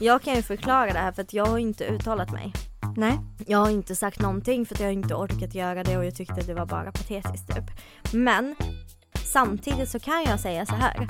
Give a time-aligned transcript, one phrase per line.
[0.00, 2.52] Jag kan ju förklara det här för att jag har inte uttalat mig.
[2.96, 3.18] Nej.
[3.46, 6.40] Jag har inte sagt någonting för att jag inte orkat göra det och jag tyckte
[6.40, 7.64] det var bara patetiskt typ.
[8.12, 8.56] Men
[9.24, 11.08] samtidigt så kan jag säga så här.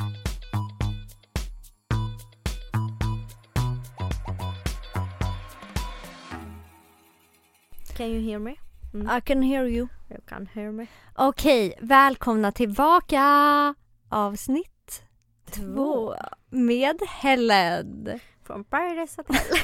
[7.96, 8.54] Can you hear me?
[8.94, 9.18] Mm.
[9.18, 9.88] I can hear you.
[10.10, 10.86] You can hear me.
[11.14, 13.74] Okej, välkomna tillbaka!
[14.08, 15.02] Avsnitt
[15.50, 16.14] två
[16.50, 18.20] med Helen.
[18.48, 19.58] Från Paradise Hotel.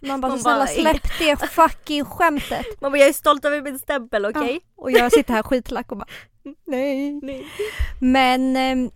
[0.00, 2.66] Man bara, så snälla släpp det fucking skämtet.
[2.80, 4.60] Man bara, jag är stolt över min stämpel, okej?
[4.62, 6.08] Ja, och jag sitter här skitlack och bara
[6.66, 7.20] nej.
[7.22, 7.46] Nej.
[8.00, 8.90] Men ehm,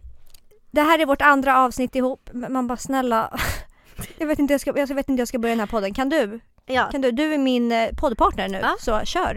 [0.70, 2.30] det här är vårt andra avsnitt ihop.
[2.33, 3.39] Man bara snälla.
[4.19, 5.95] Jag vet inte jag ska, jag vet inte jag ska börja den här podden.
[5.95, 6.41] Kan du?
[6.67, 7.11] Ja, Kan du?
[7.11, 8.77] Du är min eh, poddpartner nu, Ja.
[8.81, 9.37] så kör.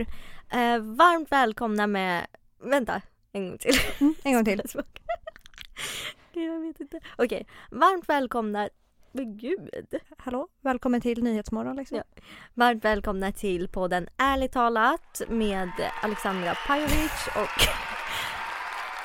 [0.52, 2.25] eh, varmt välkomna med...
[2.63, 3.02] Vänta,
[3.33, 3.75] en gång till.
[3.99, 4.61] Mm, en gång till.
[6.33, 6.99] jag vet inte.
[7.17, 8.69] Okej, varmt välkomna...
[9.16, 9.70] Men gud.
[10.17, 11.97] Hallå, välkommen till Nyhetsmorgon liksom.
[11.97, 12.03] Ja.
[12.53, 15.70] Varmt välkomna till podden Ärligt talat med
[16.03, 17.64] Alexandra Pajovic och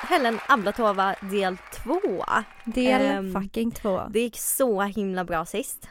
[0.09, 1.99] Helen Ablatova del 2.
[2.65, 4.01] Del Ehm, fucking två.
[4.09, 5.89] Det gick så himla bra sist.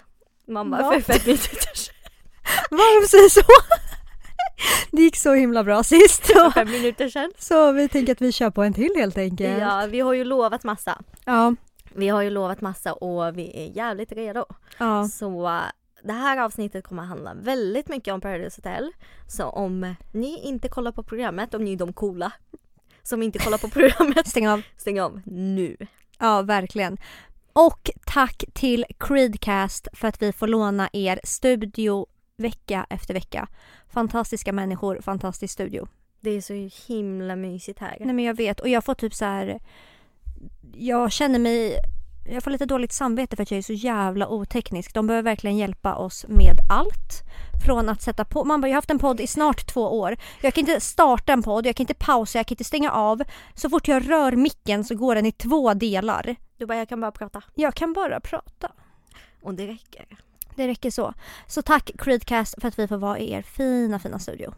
[0.48, 1.94] Man bara, för fem minuter sedan.
[2.70, 3.42] Varför säger så?
[4.96, 6.26] Det gick så himla bra sist.
[6.26, 7.32] För fem minuter sedan.
[7.38, 9.60] Så vi tänker att vi kör på en till helt enkelt.
[9.60, 11.02] Ja, vi har ju lovat massa.
[11.24, 11.54] Ja.
[11.94, 14.44] Vi har ju lovat massa och vi är jävligt redo.
[14.78, 15.08] ja.
[15.08, 15.60] Så
[16.02, 18.92] det här avsnittet kommer handla väldigt mycket om Paradise Hotel.
[19.26, 22.32] Så om ni inte kollar på programmet, om ni är de coola
[23.02, 24.62] som inte kollar på programmet, Stäng av.
[24.76, 25.76] stäng av nu.
[26.18, 26.98] Ja, verkligen.
[27.52, 33.48] Och tack till Creedcast för att vi får låna er studio vecka efter vecka.
[33.88, 35.88] Fantastiska människor, fantastisk studio.
[36.20, 37.96] Det är så himla mysigt här.
[38.00, 39.60] Nej men jag vet och jag får typ så här.
[40.80, 41.78] Jag känner mig
[42.30, 44.94] jag får lite dåligt samvete för att jag är så jävla oteknisk.
[44.94, 47.22] De behöver verkligen hjälpa oss med allt.
[47.64, 50.16] Från att sätta på, man bara jag har haft en podd i snart två år.
[50.42, 53.22] Jag kan inte starta en podd, jag kan inte pausa, jag kan inte stänga av.
[53.54, 56.36] Så fort jag rör micken så går den i två delar.
[56.56, 57.42] Du bara, jag kan bara prata.
[57.54, 58.72] Jag kan bara prata.
[59.42, 60.06] Och det räcker.
[60.56, 61.14] Det räcker så.
[61.46, 64.54] Så tack Creedcast för att vi får vara i er fina fina studio.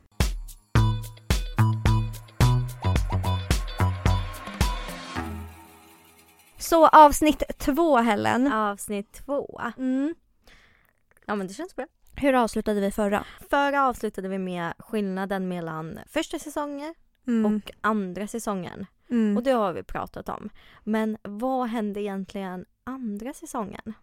[6.70, 8.52] Så avsnitt två Hellen.
[8.52, 9.60] Avsnitt två.
[9.78, 10.14] Mm.
[11.26, 11.86] Ja men det känns bra.
[12.16, 13.24] Hur avslutade vi förra?
[13.50, 16.94] Förra avslutade vi med skillnaden mellan första säsongen
[17.26, 17.54] Mm.
[17.56, 18.86] och andra säsongen.
[19.10, 19.36] mm.
[19.36, 20.50] Och det har vi pratat om.
[20.84, 23.94] Men vad hände egentligen andra säsongen?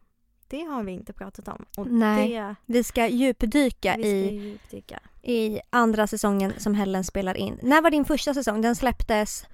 [0.48, 1.66] Det har vi inte pratat om.
[1.78, 5.00] Och Nej, det vi ska djupdyka vi ska i, djupdyka.
[5.22, 7.60] i andra säsongen som Helen spelar in.
[7.64, 8.62] När var din första säsong?
[8.62, 9.46] Den släpptes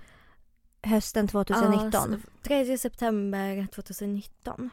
[0.83, 1.91] hösten 2019.
[2.11, 4.69] Ja, s- 3 september 2019.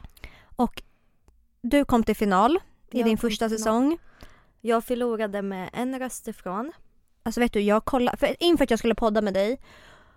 [0.57, 0.83] Och
[1.63, 2.57] du kom till final
[2.91, 3.99] i Jag din första säsong.
[4.61, 6.73] Jag förlorade med en röst ifrån.
[7.23, 9.61] Alltså vet du, jag kollade, för inför att jag skulle podda med dig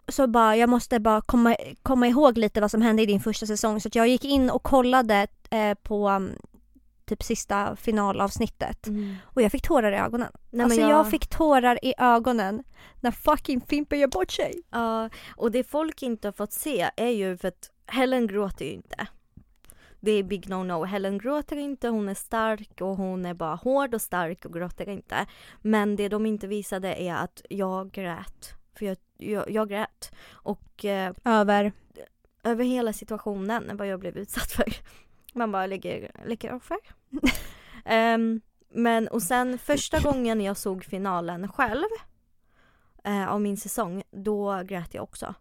[0.07, 3.45] så bara, jag måste bara komma, komma ihåg lite vad som hände i din första
[3.45, 3.81] säsong.
[3.81, 6.31] Så att jag gick in och kollade eh, på um,
[7.15, 8.87] typ sista finalavsnittet.
[9.23, 10.31] Och jag fick tårar i ögonen.
[10.49, 10.89] Nej, alltså jag...
[10.89, 12.63] jag, fick tårar i ögonen
[13.01, 14.61] när fucking Fimpen gör bort sig.
[14.69, 18.71] Ja, och det folk inte har fått se är ju för att Helen gråter ju
[18.71, 19.07] inte.
[19.99, 20.85] Det är big no-no.
[20.85, 24.89] Helen gråter inte, hon är stark och hon är bara hård och stark och gråter
[24.89, 25.25] inte.
[25.61, 28.53] Men det de inte visade är att jag grät.
[28.77, 30.11] För jag, jag, jag grät.
[30.31, 31.71] Och eh, Över.
[32.43, 34.73] över hela situationen, vad jag blev utsatt för.
[35.33, 36.77] Man bara lägger, lägger offer.
[37.85, 41.85] Ehm, men och sen första gången jag såg finalen själv
[43.03, 45.33] eh, av min säsong, då grät jag också.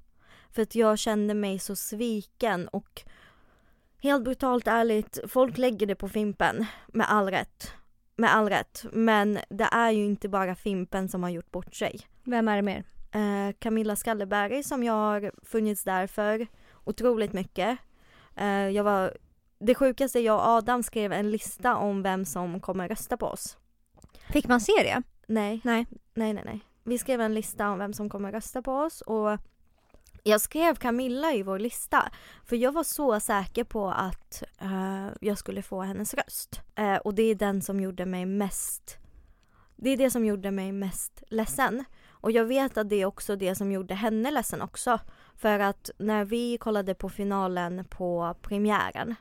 [0.51, 3.03] För att jag kände mig så sviken och
[4.03, 7.73] helt brutalt ärligt, folk lägger det på Fimpen med all rätt.
[8.17, 8.85] Med all rätt.
[8.93, 12.63] Men det är ju inte bara Fimpen som har gjort bort sig Vem är det
[12.63, 12.85] mer?
[13.13, 16.47] eh, Camilla Skalleberg som jag har funnits där för
[16.85, 17.79] otroligt mycket.
[18.37, 19.17] Eh, jag var,
[19.63, 23.57] det sjukaste, jag och Adam skrev en lista om vem som kommer rösta på oss.
[24.33, 25.03] Fick man se det?
[25.27, 25.87] Nej, Nej.
[26.15, 26.61] nej, nej, nej.
[26.85, 29.39] Vi skrev en lista om vem som kommer rösta på oss och
[30.23, 32.13] jag skrev Camilla i vår lista
[32.45, 36.61] för jag var så säker på att eh, jag skulle få hennes röst.
[36.75, 38.99] Eh, och det är den som gjorde mig mest
[39.83, 41.85] det är det som gjorde mig mest ledsen.
[42.11, 45.01] Och jag vet att det är också det som gjorde henne ledsen också.
[45.37, 49.15] För att när vi kollade på finalen på premiären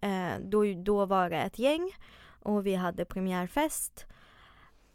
[0.00, 1.90] eh, då, då var det ett gäng
[2.42, 4.06] och vi hade premiärfest.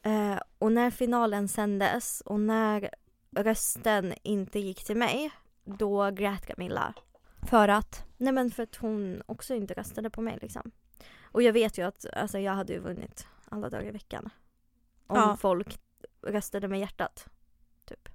[0.02, 2.90] Eh, och när finalen sändes och när
[3.36, 5.32] rösten inte gick till mig,
[5.64, 6.94] då grät Camilla.
[7.48, 8.06] För att?
[8.18, 10.72] Nej men för att hon också inte röstade på mig liksom.
[11.24, 14.30] Och jag vet ju att alltså, jag hade ju vunnit alla dagar i veckan.
[15.08, 15.38] Om Ja.
[15.40, 15.80] folk
[16.22, 17.28] röstade med hjärtat.
[17.86, 18.10] Typ.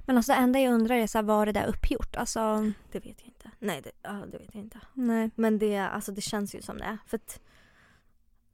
[0.00, 2.16] Men alltså det enda jag undrar är så här, var det där uppgjort?
[2.16, 3.43] Alltså, Det vet jag inte.
[3.64, 4.80] Nej, det, ja, det vet jag inte.
[4.94, 5.30] nej.
[5.34, 6.98] Men det, alltså, det känns ju som det.
[7.06, 7.40] För att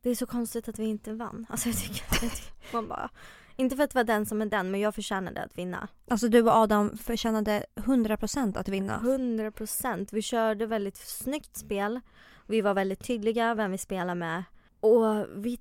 [0.02, 1.46] det är så konstigt att vi inte vann.
[1.50, 3.10] Alltså jag tycker, jag tycker man bara...
[3.56, 5.88] Inte för att vara den som är den, men jag förtjänade att vinna.
[6.10, 8.96] Alltså du och Adam förtjänade 100% att vinna.
[8.96, 10.12] 100 procent.
[10.12, 12.00] Vi körde väldigt snyggt spel.
[12.46, 14.44] Vi var väldigt tydliga vem vi spelar med.
[14.80, 15.60] Och vi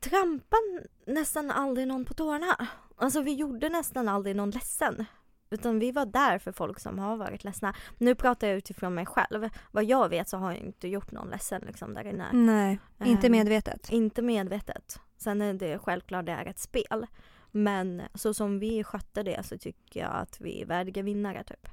[0.00, 2.68] trampade nästan aldrig någon på tårna.
[2.96, 5.04] Alltså vi gjorde nästan aldrig någon ledsen.
[5.52, 7.74] Utan vi var där för folk som har varit ledsna.
[7.98, 9.48] Nu pratar jag utifrån mig själv.
[9.70, 12.32] Vad jag vet så har jag inte gjort någon ledsen liksom där inne.
[12.32, 13.90] Nej, inte Ehm, medvetet.
[13.90, 15.00] Inte medvetet.
[15.16, 17.06] Sen är det självklart det är ett spel.
[17.50, 21.68] Men så som vi skötte det så tycker jag att vi är värdiga vinnare typ.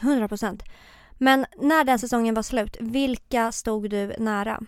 [0.00, 0.62] 100%.
[1.12, 4.60] Men när den säsongen var slut, vilka stod du nära?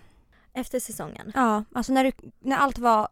[0.53, 1.33] Efter säsongen.
[1.35, 3.09] Ja, alltså när, du, när allt var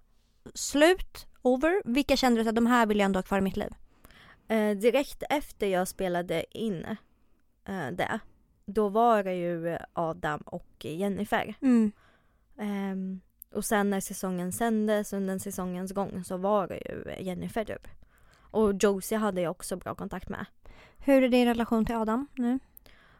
[0.54, 3.56] slut, over, vilka kände du att de här vill jag ändå ha kvar i mitt
[3.56, 3.74] liv?
[4.52, 6.84] Eh, direkt efter jag spelade in
[7.64, 8.20] eh, det,
[8.66, 11.54] då var det ju Adam och Jennifer.
[11.60, 11.92] Mm.
[12.58, 13.20] Ehm,
[13.54, 17.88] och sen när säsongen sändes under säsongens gång så var det ju Jennifer typ.
[18.40, 20.46] Och Josie hade jag också bra kontakt med.
[20.98, 22.58] Hur är din relation till Adam nu?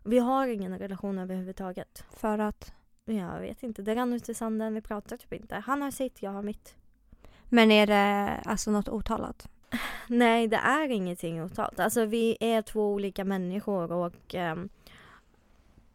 [0.04, 2.04] Vi har ingen relation överhuvudtaget.
[2.16, 2.72] För att...
[3.04, 5.56] Jag vet inte, det rann ut i sanden, vi pratar typ inte.
[5.56, 6.76] Han har sitt, jag har mitt.
[7.44, 9.48] Men är det alltså något otalat?
[10.06, 11.80] Nej, det är ingenting otalt.
[11.80, 14.68] Alltså vi är två olika människor och ehm,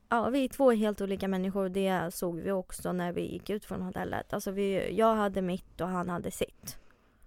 [0.09, 1.69] ja, vi är två helt olika människor.
[1.69, 4.33] Det såg vi också när vi gick ut från hotellet.
[4.33, 6.77] Alltså vi, jag hade mitt och han hade sitt.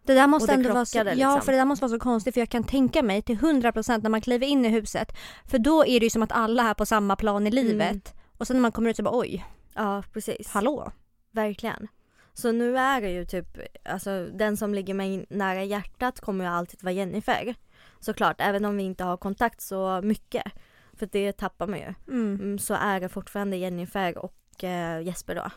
[0.03, 1.45] Det där måste det ändå vara så, krockade, Ja, liksom.
[1.47, 4.11] för det där måste vara så konstigt för jag kan tänka mig till 100% när
[4.11, 5.17] man kliver in i huset.
[5.47, 8.15] För då är det ju som att alla är på samma plan i livet.
[8.39, 10.51] Och sen när man kommer ut så bara oj, Ja, precis.
[10.53, 10.93] hallå?
[11.33, 11.89] Verkligen.
[12.35, 16.51] Så nu är det ju typ, alltså den som ligger mig nära hjärtat kommer ju
[16.51, 17.55] alltid vara Jennifer.
[18.01, 20.45] Såklart, även om vi inte har kontakt så mycket.
[20.93, 21.95] För det tappar man ju.
[22.09, 22.35] Mm.
[22.35, 25.51] Mm, så är det fortfarande Jennifer och eh, Jesper då.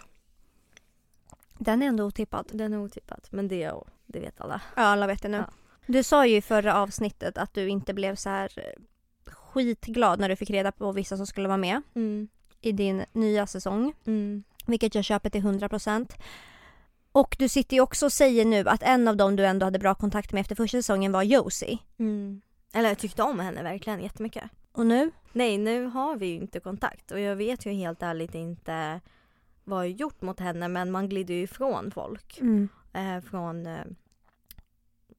[1.57, 2.49] Den är ändå otippad.
[2.53, 3.71] Den är otippat, men det,
[4.05, 4.61] det vet alla.
[4.75, 5.37] Ja, alla vet det nu.
[5.37, 5.49] Ja.
[5.87, 8.81] Du sa ju i förra avsnittet att du inte blev så här eh,
[9.31, 12.27] skitglad när du fick reda på vissa som skulle vara med Mm,
[12.61, 13.93] i din nya säsong.
[14.05, 16.13] mm, Vilket jag köper till 100%.
[17.13, 19.79] Och du sitter ju också och säger nu att en av dem du ändå hade
[19.79, 21.77] bra kontakt med efter första säsongen var Josie.
[21.99, 22.41] mm.
[22.75, 24.43] Eller jag tyckte om henne verkligen jättemycket.
[24.71, 25.11] Och nu?
[25.33, 29.01] Nej, nu har vi ju inte kontakt och jag vet ju helt ärligt inte
[29.63, 32.39] vad jag gjort mot henne men man glider ju ifrån folk.
[32.39, 32.69] Mm.
[32.93, 33.83] Eh, från eh,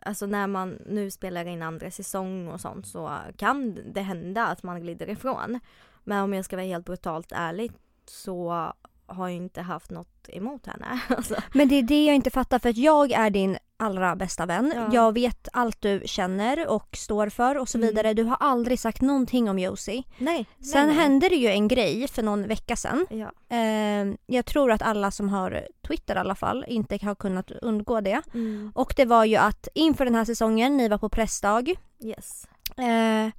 [0.06, 4.62] Alltså när man nu spelar in andra säsong och sånt så kan det hända att
[4.62, 5.60] man glider ifrån.
[6.04, 7.72] Men om jag ska vara helt brutalt ärlig
[8.06, 8.72] så
[9.06, 11.00] har jag inte haft något emot henne.
[11.08, 14.46] Alltså, Men det är det jag inte fattar för att jag är din allra bästa
[14.46, 14.72] vän.
[14.76, 14.88] Ja.
[14.92, 17.88] Jag vet allt du känner och står för och så Mm.
[17.88, 18.14] vidare.
[18.14, 20.02] Du har aldrig sagt någonting om Josie.
[20.18, 20.46] nej.
[20.60, 21.04] Sen nej, nej.
[21.04, 23.06] hände det ju en grej för någon vecka sedan.
[23.10, 23.32] Ja.
[23.56, 28.00] Eh, jag tror att alla som har Twitter i alla fall inte har kunnat undgå
[28.00, 28.22] det.
[28.34, 28.72] Mm.
[28.74, 31.74] Och det var ju att inför den här säsongen, ni var på pressdag
[32.04, 32.46] Yes.
[32.76, 33.32] eh,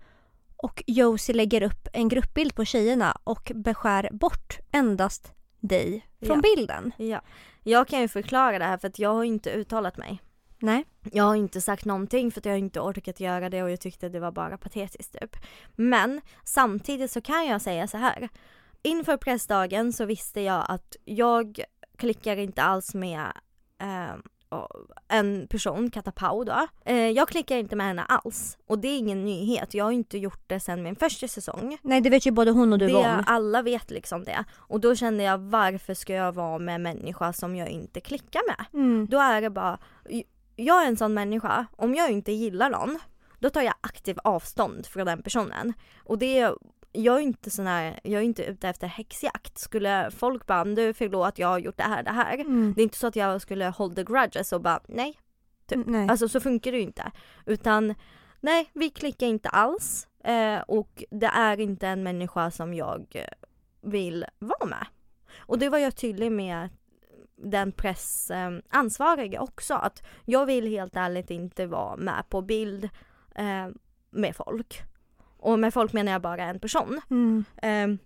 [0.58, 5.32] och Josie lägger upp en gruppbild på tjejerna och beskär bort endast
[5.68, 6.56] dig från Ja.
[6.56, 6.92] bilden.
[6.98, 7.22] Ja.
[7.64, 10.22] Jag kan ju förklara det här för att jag har inte uttalat mig.
[10.60, 10.86] Nej.
[11.12, 13.80] Jag har inte sagt någonting för att jag har inte orkat göra det och jag
[13.80, 15.36] tyckte det var bara patetiskt typ.
[15.76, 18.30] Men samtidigt så kan jag säga så här.
[18.84, 21.60] Inför pressdagen så visste jag att jag
[21.98, 23.26] klickar inte alls med
[23.82, 24.16] eh,
[25.08, 26.68] en person, Katta Pau då.
[26.86, 28.58] Eh, jag klickar inte med henne alls.
[28.68, 29.74] Och det är ingen nyhet.
[29.74, 31.78] Jag har inte gjort det sedan min första säsong.
[31.82, 33.24] Nej det vet ju både hon och du Det, om.
[33.28, 34.44] alla vet liksom det.
[34.54, 38.42] Och då kände jag varför ska jag vara med en människa som jag inte klickar
[38.48, 38.82] med?
[38.82, 39.08] Mm.
[39.10, 39.78] Då är det bara,
[40.56, 43.00] jag är en sån människa, om jag inte gillar någon,
[43.40, 45.74] då tar jag aktiv avstånd från den personen.
[46.04, 46.52] Och det
[46.96, 49.58] jag är inte sån här, jag är inte ute efter häxjakt.
[49.58, 52.34] Skulle folk bara, du förlåt jag har gjort det här, det här.
[52.34, 52.74] Mm.
[52.76, 55.20] Det är inte så att jag skulle hold the grudges och bara, nej.
[55.68, 55.86] Typ.
[55.86, 56.10] Nej.
[56.10, 57.12] Alltså så funkar det ju inte.
[57.46, 57.96] Utan,
[58.42, 60.08] nej vi klickar inte alls.
[60.24, 63.48] Eh, och det är inte en människa som jag eh,
[63.82, 64.88] vill vara med.
[65.38, 66.70] Och det var jag tydlig med
[67.36, 69.74] den pressansvariga också.
[69.74, 72.90] Att jag vill helt ärligt inte vara med på bild
[73.36, 73.68] eh,
[74.10, 74.84] med folk.
[75.46, 77.02] Och med folk menar jag bara en person.
[77.10, 77.46] Mm.
[77.62, 77.98] Ehm,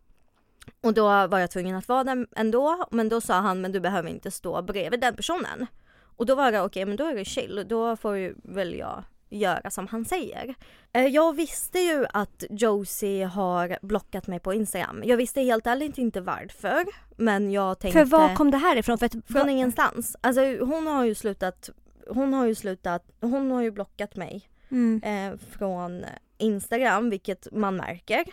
[0.81, 2.85] och då var jag tvungen att vara där ändå.
[2.91, 5.65] Men då sa han, men du behöver inte stå bredvid den personen.
[6.01, 7.65] Och då var det okej, men då är det chill.
[7.69, 10.55] Då får ju väl jag göra som han säger.
[10.93, 15.01] Eh, Jag visste ju att Josie har blockat mig på Instagram.
[15.05, 16.85] Jag visste helt ärligt inte varför.
[17.17, 17.99] Men jag tänkte...
[17.99, 18.97] För var kom det här ifrån?
[18.97, 20.15] För att, Från ingenstans.
[20.21, 21.69] Alltså hon har ju slutat,
[22.09, 25.01] hon har ju slutat, hon har ju blockat mig mm.
[25.03, 26.05] eh, från
[26.39, 28.23] Instagram vilket man märker.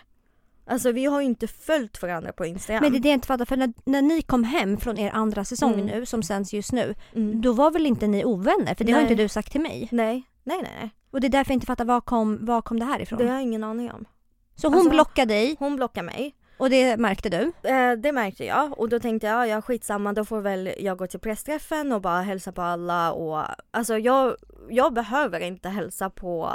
[0.69, 2.83] Alltså vi har ju inte följt varandra på Instagram.
[2.83, 5.11] Men det är det jag inte fattar, för när, när ni kom hem från er
[5.11, 5.87] andra säsong Mm.
[5.87, 7.41] nu, som sänds just nu, mm.
[7.41, 8.75] då var väl inte ni ovänner?
[8.75, 9.11] För det har Nej.
[9.13, 9.89] inte du sagt till mig.
[9.93, 10.91] Nej, nej, nej.
[11.11, 13.19] Och det är därför jag inte fattar, var kom, var kom det här ifrån?
[13.19, 14.05] Det har jag ingen aning om.
[14.55, 16.35] Så hon alltså- blockade dig Hon blockar mig.
[16.59, 17.69] och det märkte du?
[17.71, 21.07] Eh, det märkte jag och då tänkte jag, ja skitsamma då får väl jag gå
[21.07, 24.37] till pressträffen och bara hälsa på alla och alltså jag,
[24.71, 26.53] jag behöver inte hälsa på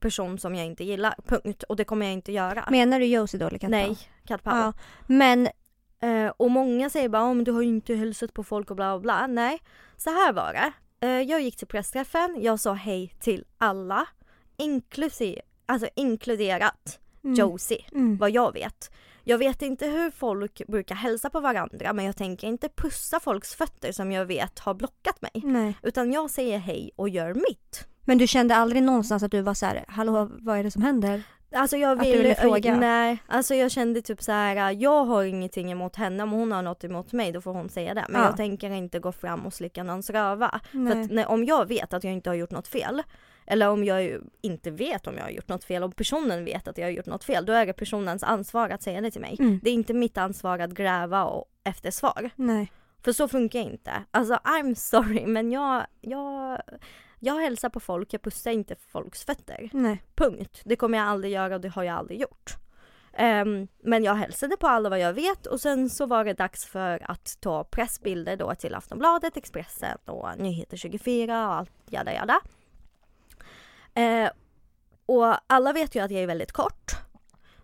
[0.00, 1.62] person som jag inte gillar, punkt.
[1.62, 2.64] Och det kommer jag inte göra.
[2.70, 4.40] Menar du Josie då eller Kat Nej, Kat.
[4.44, 4.72] Ja.
[5.06, 5.48] Men
[6.02, 8.98] Eh, och många säger bara, om du har ju inte hälsat på folk och bla
[8.98, 9.26] bla bla.
[9.26, 9.58] Nej,
[9.96, 10.72] så här var det.
[11.06, 14.06] Eh, jag gick till pressträffen, jag sa hej till alla.
[14.56, 18.16] Inklusive, alltså inkluderat mm, Josie, mm.
[18.16, 18.90] vad jag vet.
[19.24, 23.54] Jag vet inte hur folk brukar hälsa på varandra men jag tänker inte pussa folks
[23.54, 25.32] fötter som jag vet har blockat mig.
[25.34, 25.76] Nej.
[25.82, 27.86] Utan jag säger hej och gör mitt.
[28.04, 30.82] Men du kände aldrig någonstans att du var så här, hallå vad är det som
[30.82, 31.22] händer?
[31.54, 32.76] Alltså jag Att du vill, ville fråga?
[32.76, 34.72] nej, alltså jag kände typ så här.
[34.72, 37.94] jag har ingenting emot henne, om hon har något emot mig då får hon säga
[37.94, 38.06] det.
[38.08, 38.26] Men Ja.
[38.26, 40.60] jag tänker inte gå fram och slicka någons röva.
[40.72, 43.02] För att, nej, om jag vet att jag inte har gjort något fel,
[43.46, 46.78] eller om jag inte vet om jag har gjort något fel, om personen vet att
[46.78, 49.36] jag har gjort något fel, då är det personens ansvar att säga det till mig.
[49.38, 49.60] Mm.
[49.62, 52.30] Det är inte mitt ansvar att gräva och efter svar.
[52.36, 52.72] Nej.
[53.04, 53.92] För så funkar inte.
[54.10, 56.60] Alltså I'm sorry men jag, jag,
[57.20, 59.70] jag hälsar på folk, jag pussar inte folks fötter.
[59.72, 60.02] Nej.
[60.14, 60.62] Punkt.
[60.64, 62.56] Det kommer jag aldrig göra och det har jag aldrig gjort.
[63.12, 66.66] Ehm, men jag hälsade på alla vad jag vet och sen så var det dags
[66.66, 72.40] för att ta pressbilder då till Aftonbladet, Expressen och Nyheter 24 och allt jada jada.
[73.94, 74.30] Eh,
[75.06, 76.92] och alla vet ju att jag är väldigt kort.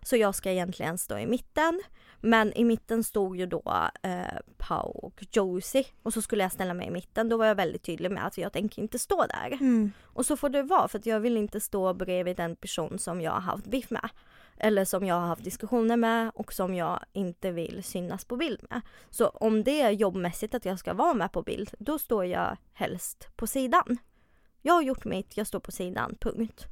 [0.01, 1.81] Så jag ska egentligen stå i mitten.
[2.21, 6.73] Men i mitten stod ju då eh, Pau och Josie och så skulle jag ställa
[6.73, 7.29] mig i mitten.
[7.29, 9.51] Då var jag väldigt tydlig med att jag tänker inte stå där.
[9.51, 9.91] Mm.
[10.03, 13.21] Och så får det vara för att jag vill inte stå bredvid en person som
[13.21, 14.09] jag har haft biff med.
[14.59, 18.65] Eller som jag har haft diskussioner med och som jag inte vill synas på bild
[18.69, 18.81] med.
[19.09, 22.57] Så om det är jobbmässigt att jag ska vara med på bild, då står jag
[22.73, 23.97] helst på sidan.
[24.61, 26.65] Jag har gjort mitt, jag står på sidan, punkt.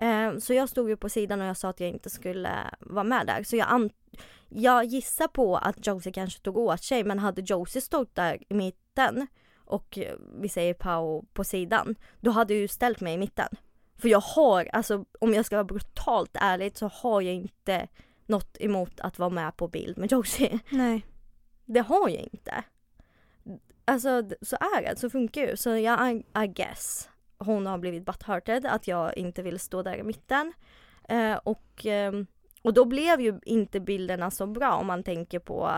[0.00, 3.04] Eh, så jag stod ju på sidan och jag sa att jag inte skulle vara
[3.04, 3.42] med där.
[3.42, 3.90] Så jag, an-
[4.48, 8.54] jag gissar på att Josie kanske tog åt sig men hade Josie stått där i
[8.54, 9.26] mitten
[9.68, 13.48] och eh, vi säger Pau på sidan, då hade jag ju ställt mig i mitten.
[13.98, 17.88] För jag har, alltså om jag ska vara brutalt ärlig så har jag inte
[18.26, 20.58] något emot att vara med på bild med Josie.
[20.70, 21.06] Nej.
[21.64, 22.64] Det har jag inte.
[23.84, 25.56] Alltså så är det, så funkar ju.
[25.56, 29.96] Så jag, I, I guess hon har blivit butthurted att jag inte vill stå där
[29.96, 30.52] i mitten.
[31.08, 32.26] Eh, och, ehm,
[32.62, 35.72] och då blev ju inte bilderna så bra om man tänker på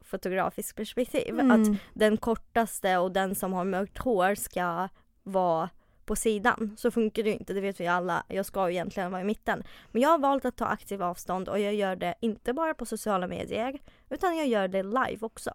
[0.00, 1.38] fotografiskt perspektiv.
[1.40, 1.76] Att Mm.
[1.94, 4.88] den kortaste och den som har mörkt hår ska
[5.22, 5.70] vara
[6.04, 6.76] på sidan.
[6.78, 8.24] Så funkar det ju inte, det vet vi alla.
[8.28, 9.62] Jag ska ju egentligen vara i mitten.
[9.92, 12.86] Men jag har valt att ta aktiv avstånd och jag gör det inte bara på
[12.86, 13.78] sociala medier
[14.10, 15.50] utan jag gör det live också.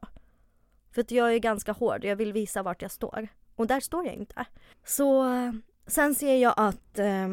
[0.91, 3.27] För att jag är ganska hård, jag vill visa vart jag står.
[3.55, 4.45] Och där står jag inte.
[4.85, 5.25] Så
[5.87, 7.27] sen ser jag att eh,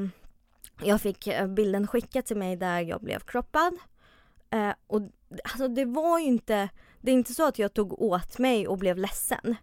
[0.82, 3.76] jag fick eh, bilden skickad till mig där jag blev kroppad.
[4.50, 5.02] Eh, och
[5.44, 6.68] alltså det var ju inte,
[7.00, 9.56] det är inte så att jag tog åt mig och blev ledsen.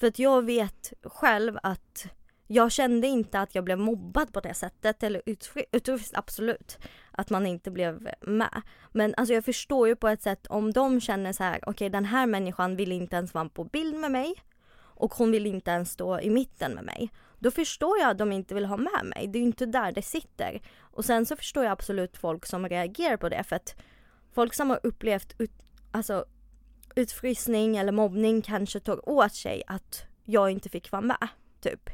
[0.00, 2.06] För att jag vet själv att
[2.46, 6.78] jag kände inte att jag blev mobbad på det sättet eller utfryst, absolut.
[7.10, 8.62] Att man inte blev med.
[8.92, 12.04] Men alltså jag förstår ju på ett sätt om de känner så här, okej den
[12.04, 14.34] här människan vill inte ens vara på bild med mig
[15.02, 17.10] och hon vill inte ens stå i mitten med mig.
[17.42, 19.28] Då förstår jag att de inte vill ha med mig.
[19.28, 20.62] Det är ju inte där det sitter.
[20.80, 23.74] Och sen så förstår jag absolut folk som reagerar på det för att
[24.32, 25.52] folk som har upplevt ut,
[25.90, 26.24] alltså,
[26.94, 31.28] utfrysning eller mobbning kanske tog åt sig att jag inte fick vara med.
[31.60, 31.90] Typ.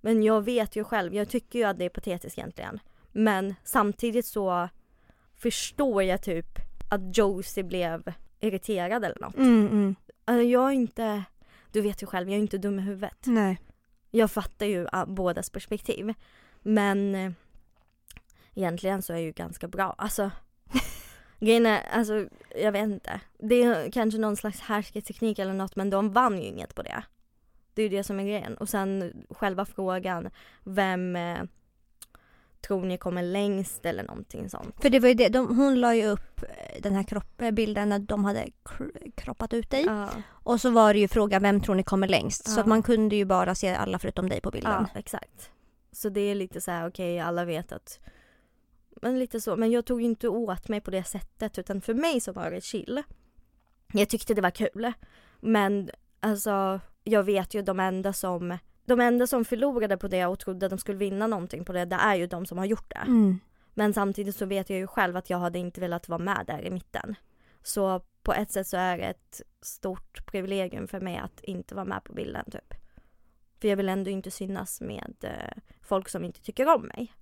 [0.00, 2.80] Men jag vet ju själv, jag tycker ju att det är patetiskt egentligen.
[3.12, 4.68] Men samtidigt så
[5.36, 6.58] förstår jag typ
[6.90, 9.36] att Josie blev irriterad eller något.
[9.36, 9.96] Mm, mm.
[10.24, 11.24] Alltså jag är inte,
[11.72, 13.26] du vet ju själv, jag är inte dum i huvudet.
[13.26, 13.58] Nej.
[14.10, 16.14] Jag fattar ju ah, bådas perspektiv.
[16.62, 17.32] Men eh,
[18.54, 19.94] egentligen så är jag ju ganska bra.
[19.98, 20.30] Alltså
[21.40, 23.20] grejen är, alltså jag vet inte.
[23.38, 27.02] Det är kanske någon slags härskarteknik eller något men de vann ju inget på det.
[27.74, 28.56] Det är ju det som är grejen.
[28.56, 30.30] Och sen själva frågan,
[30.64, 31.42] vem eh,
[32.66, 34.74] tror ni kommer längst eller någonting sånt.
[34.82, 37.50] För det var ju det, de, hon la ju upp eh, den här kropp, eh,
[37.50, 39.84] bilden när de hade kr- kroppat ut dig.
[39.84, 42.48] Ja, Och så var det ju fråga vem tror ni kommer längst?
[42.48, 42.60] Så Ja.
[42.60, 44.86] att man kunde ju bara se alla förutom dig på bilden.
[44.92, 45.50] ja exakt.
[45.92, 48.00] Så det är lite så här, okej alla vet att
[49.02, 52.20] men lite så, men jag tog inte åt mig på det sättet utan för mig
[52.20, 53.02] så var det chill.
[53.92, 54.92] Jag tyckte det var kul.
[55.40, 58.58] Men alltså, jag vet ju de enda som
[58.88, 61.84] de enda som förlorade på det och trodde att de skulle vinna någonting på det,
[61.84, 63.04] det är ju de som har gjort det.
[63.06, 63.40] Mm.
[63.74, 66.66] Men samtidigt så vet jag ju själv att jag hade inte velat vara med där
[66.66, 67.14] i mitten.
[67.62, 71.84] Så på ett sätt så är det ett stort privilegium för mig att inte vara
[71.84, 72.74] med på bilden typ.
[73.60, 77.12] För jag vill ändå inte synas med eh, folk som inte tycker om mig.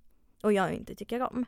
[0.43, 1.45] Och jag inte tycker om.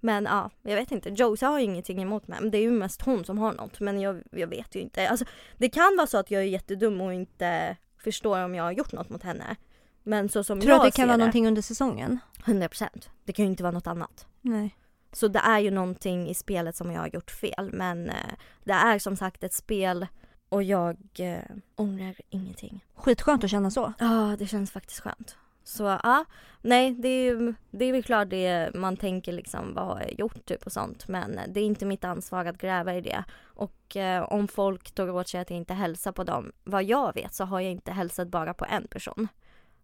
[0.00, 1.10] Men ja, jag vet inte.
[1.10, 2.38] Josie har ju ingenting emot mig.
[2.40, 3.80] Men det är ju mest hon som har något.
[3.80, 5.08] Men jag, jag vet ju inte.
[5.08, 5.24] Alltså,
[5.56, 8.92] det kan vara så att jag är jättedum och inte förstår om jag har gjort
[8.92, 9.56] något mot henne.
[10.02, 12.18] Men så som Tror du jag att det kan vara det, någonting under säsongen?
[12.44, 12.88] 100%.
[13.24, 14.26] Det kan ju inte vara något annat.
[14.40, 14.76] Nej.
[15.12, 17.70] Så det är ju någonting i spelet som jag har gjort fel.
[17.72, 18.32] Men eh,
[18.64, 20.06] det är som sagt ett spel
[20.48, 21.38] och jag eh,
[21.76, 22.84] ångrar ingenting.
[22.94, 23.92] Skitskönt att känna så.
[23.98, 25.36] Ja, det känns faktiskt skönt.
[25.66, 26.24] Så ja,
[26.60, 30.18] nej det är ju det är väl klart det man tänker liksom vad har jag
[30.18, 33.24] gjort typ och sånt men det är inte mitt ansvar att gräva i det.
[33.44, 37.14] Och eh, om folk tar åt sig att jag inte hälsar på dem, vad jag
[37.14, 39.28] vet så har jag inte hälsat bara på en person.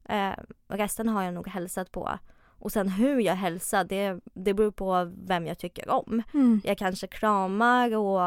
[0.08, 0.32] Eh,
[0.68, 2.18] resten har jag nog hälsat på.
[2.58, 6.22] Och sen hur jag hälsar det, det beror på vem jag tycker om.
[6.34, 6.60] Mm.
[6.64, 8.22] Jag kanske kramar och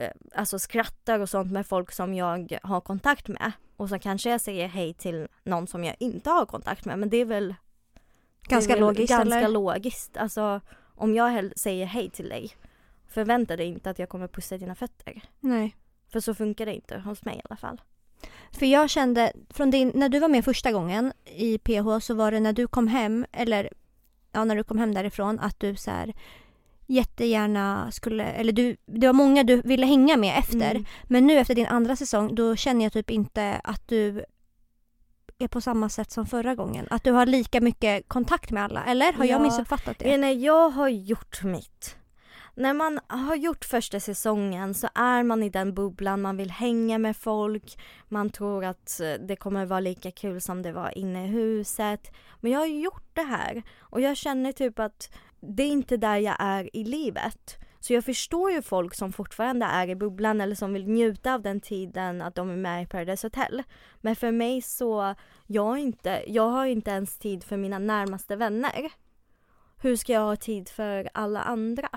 [0.00, 3.52] eh, alltså skrattar och sånt med folk som jag har kontakt med.
[3.76, 6.98] Och så kanske jag säger hej till någon som jag inte har kontakt med.
[6.98, 7.54] Men det är väl
[8.48, 9.48] Ganska är väl logiskt ganska eller?
[9.48, 10.16] logiskt.
[10.16, 10.60] Alltså
[10.94, 12.52] om jag säger hej till dig
[13.08, 15.22] förvänta dig inte att jag kommer pussa dina fötter.
[15.40, 15.76] Nej.
[16.08, 17.80] För så funkar det inte hos mig i alla fall.
[18.52, 22.30] För jag kände, från din, när du var med första gången i PH så var
[22.30, 23.70] det när du kom hem, eller
[24.32, 26.14] ja, när du kom hem därifrån, att du så här
[26.86, 30.70] jättegärna skulle, eller du, det var många du ville hänga med efter.
[30.70, 30.84] Mm.
[31.04, 34.24] Men nu efter din andra säsong, då känner jag typ inte att du
[35.38, 36.86] är på samma sätt som förra gången.
[36.90, 39.12] Att du har lika mycket kontakt med alla, eller?
[39.12, 40.08] Har jag Ja, missuppfattat det?
[40.10, 41.96] Ja, nej, jag har gjort mitt.
[42.56, 46.98] När man har gjort första säsongen så är man i den bubblan, man vill hänga
[46.98, 51.24] med folk, man tror att eh, det kommer vara lika kul som det var inne
[51.24, 52.12] i huset.
[52.40, 55.10] Men jag har gjort det här och jag känner typ att
[55.44, 57.58] det är inte där jag är i livet.
[57.80, 61.42] Så jag förstår ju folk som fortfarande är i bubblan eller som vill njuta av
[61.42, 63.62] den tiden att de är med i Paradise Hotel.
[64.00, 65.14] Men för mig så,
[65.46, 68.92] jag har inte, jag har inte ens tid för mina närmaste vänner.
[69.82, 71.88] Hur ska jag ha tid för alla andra?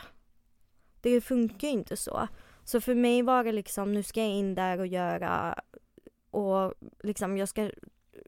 [1.01, 2.27] Det funkar ju inte så.
[2.63, 5.60] Så för mig var det liksom, nu ska jag in där och göra
[6.31, 7.71] och liksom jag ska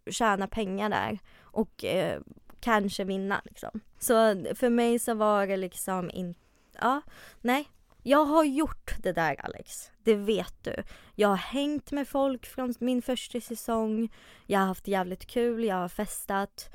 [0.10, 2.22] tjäna pengar där och eh,
[2.60, 3.82] kanske vinna liksom.
[4.00, 6.40] Så för mig så var det liksom inte,
[6.82, 7.02] ja,
[7.42, 7.68] nej.
[8.04, 10.84] Jag har gjort det där Alex, det vet du.
[11.16, 14.10] Jag har hängt med folk från min första säsong,
[14.46, 16.70] jag har haft jävligt kul, jag har festat.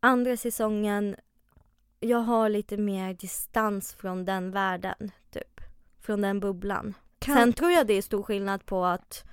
[0.00, 1.16] Andra säsongen,
[2.00, 5.60] jag har lite mer distans från den världen, typ.
[6.00, 6.94] Från den bubblan.
[7.18, 9.24] Kan- Sen tror jag det är stor skillnad på att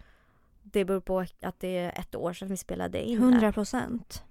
[0.64, 3.26] det beror på att det är ett år sedan vi spelade in det.
[3.26, 4.24] 100 procent.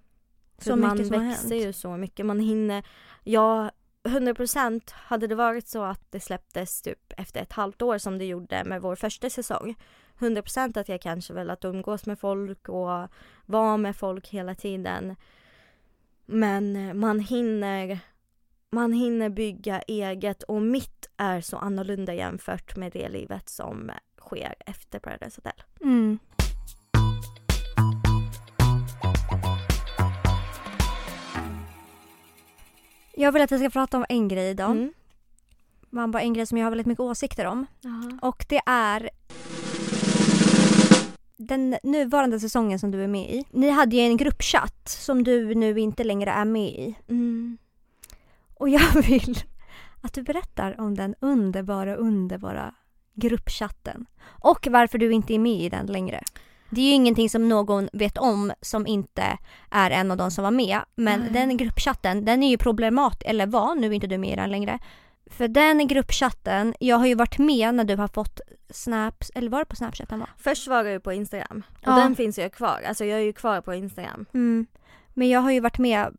[0.58, 2.26] För Så man mycket som växer ju så mycket.
[2.26, 2.86] Man hinner,
[3.24, 3.70] ja
[4.02, 8.24] 100% hade det varit så att det släpptes typ efter ett halvt år som det
[8.24, 9.76] gjorde med vår första säsong.
[10.18, 13.08] 100% att jag kanske velat umgås med folk och
[13.46, 15.16] vara med folk hela tiden.
[16.26, 17.98] Men man hinner,
[18.70, 23.90] man hinner bygga eget och mitt är så annorlunda jämfört med det livet som
[24.20, 25.62] sker efter Paradise Hotel.
[25.80, 26.18] Mm.
[33.20, 34.70] Jag vill att vi ska prata om en grej idag.
[34.70, 34.92] Mm.
[35.90, 37.66] Man bara en grej som jag har väldigt mycket åsikter om.
[37.80, 38.18] Jaha.
[38.22, 39.10] Och det är
[41.36, 43.44] den nuvarande säsongen som du är med i.
[43.50, 46.94] Ni hade ju en gruppchatt som du nu inte längre är med i.
[47.08, 47.58] Mm.
[48.54, 49.38] Och jag vill
[50.00, 52.74] att du berättar om den underbara, underbara
[53.14, 54.06] gruppchatten.
[54.22, 56.22] Och varför du inte är med i den längre.
[56.70, 59.38] Det är ju ingenting som någon vet om som inte
[59.70, 60.80] är en av de som var med.
[60.94, 61.30] Men Nej.
[61.32, 64.50] den gruppchatten, den är ju problematisk, eller var, nu är inte du med i den
[64.50, 64.78] längre.
[65.30, 69.58] För den gruppchatten, jag har ju varit med när du har fått snaps, eller var
[69.58, 70.28] det på snapchat den var?
[70.36, 71.96] Först var ju på Instagram och Ja.
[71.96, 72.82] den finns ju kvar.
[72.88, 74.26] Alltså jag är ju kvar på Instagram.
[74.34, 74.66] Mm.
[75.14, 76.16] Men jag har ju varit med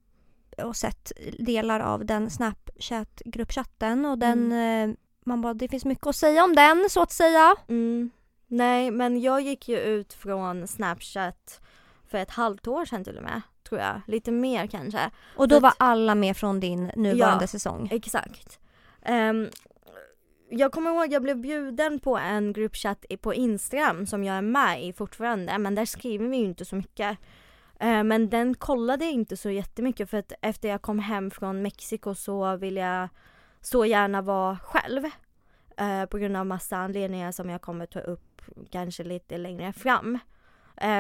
[0.63, 6.15] och sett delar av den Snapchat-gruppchatten och den, eh, man bara det finns mycket att
[6.15, 7.55] säga om den så att säga.
[7.67, 8.11] Mm.
[8.51, 11.61] Nej men jag gick ju ut från Snapchat
[12.07, 13.41] för ett halvt år sedan till och med.
[13.69, 14.01] Tror jag.
[14.07, 15.09] Lite mer kanske.
[15.35, 17.47] Och då För var att- alla med från din nuvarande Ja.
[17.47, 17.89] säsong.
[17.91, 18.59] Exakt.
[19.01, 19.49] Ehm,
[20.49, 24.83] jag kommer ihåg jag blev bjuden på en gruppchatt på Instagram som jag är med
[24.85, 27.17] i fortfarande men där skriver vi ju inte så mycket.
[27.79, 31.61] Eh, men den kollade jag inte så jättemycket för att efter jag kom hem från
[31.61, 33.09] Mexiko så ville jag
[33.61, 35.05] så gärna vara själv.
[35.77, 38.21] Eh, på grund av massa anledningar som jag kommer ta upp
[38.69, 40.19] kanske lite längre fram.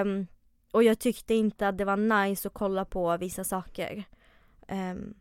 [0.03, 0.27] Um,
[0.71, 4.03] och jag tyckte inte att det var nice att kolla på vissa saker.
[4.67, 5.13] Um,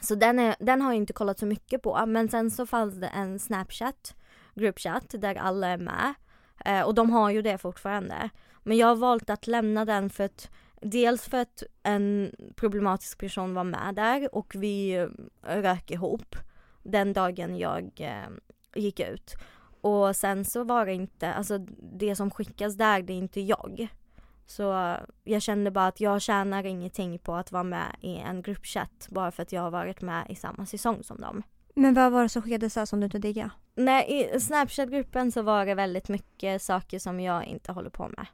[0.00, 2.94] så den, är, den har jag inte kollat så mycket på men sen så fanns
[2.94, 4.16] det en Snapchat
[4.54, 6.14] gruppchatt där alla är med.
[6.68, 8.30] Uh, och de har ju det fortfarande.
[8.62, 13.54] Men jag har valt att lämna den för att Dels för att en problematisk person
[13.54, 15.06] var med där och vi
[15.42, 16.36] rök ihop
[16.82, 18.28] den dagen jag eh,
[18.74, 19.34] gick ut.
[19.80, 21.58] Och sen så var det inte, alltså
[21.92, 23.88] det som skickas där det är inte jag.
[24.46, 29.08] Så jag kände bara att jag tjänar ingenting på att vara med i en gruppchatt
[29.10, 31.42] bara för att jag har varit med i samma säsong som dem.
[31.74, 33.50] Men vad var det som skickades där som du inte diggade?
[33.74, 38.26] Nej, i Snapchat-gruppen så var det väldigt mycket saker som jag inte håller på med.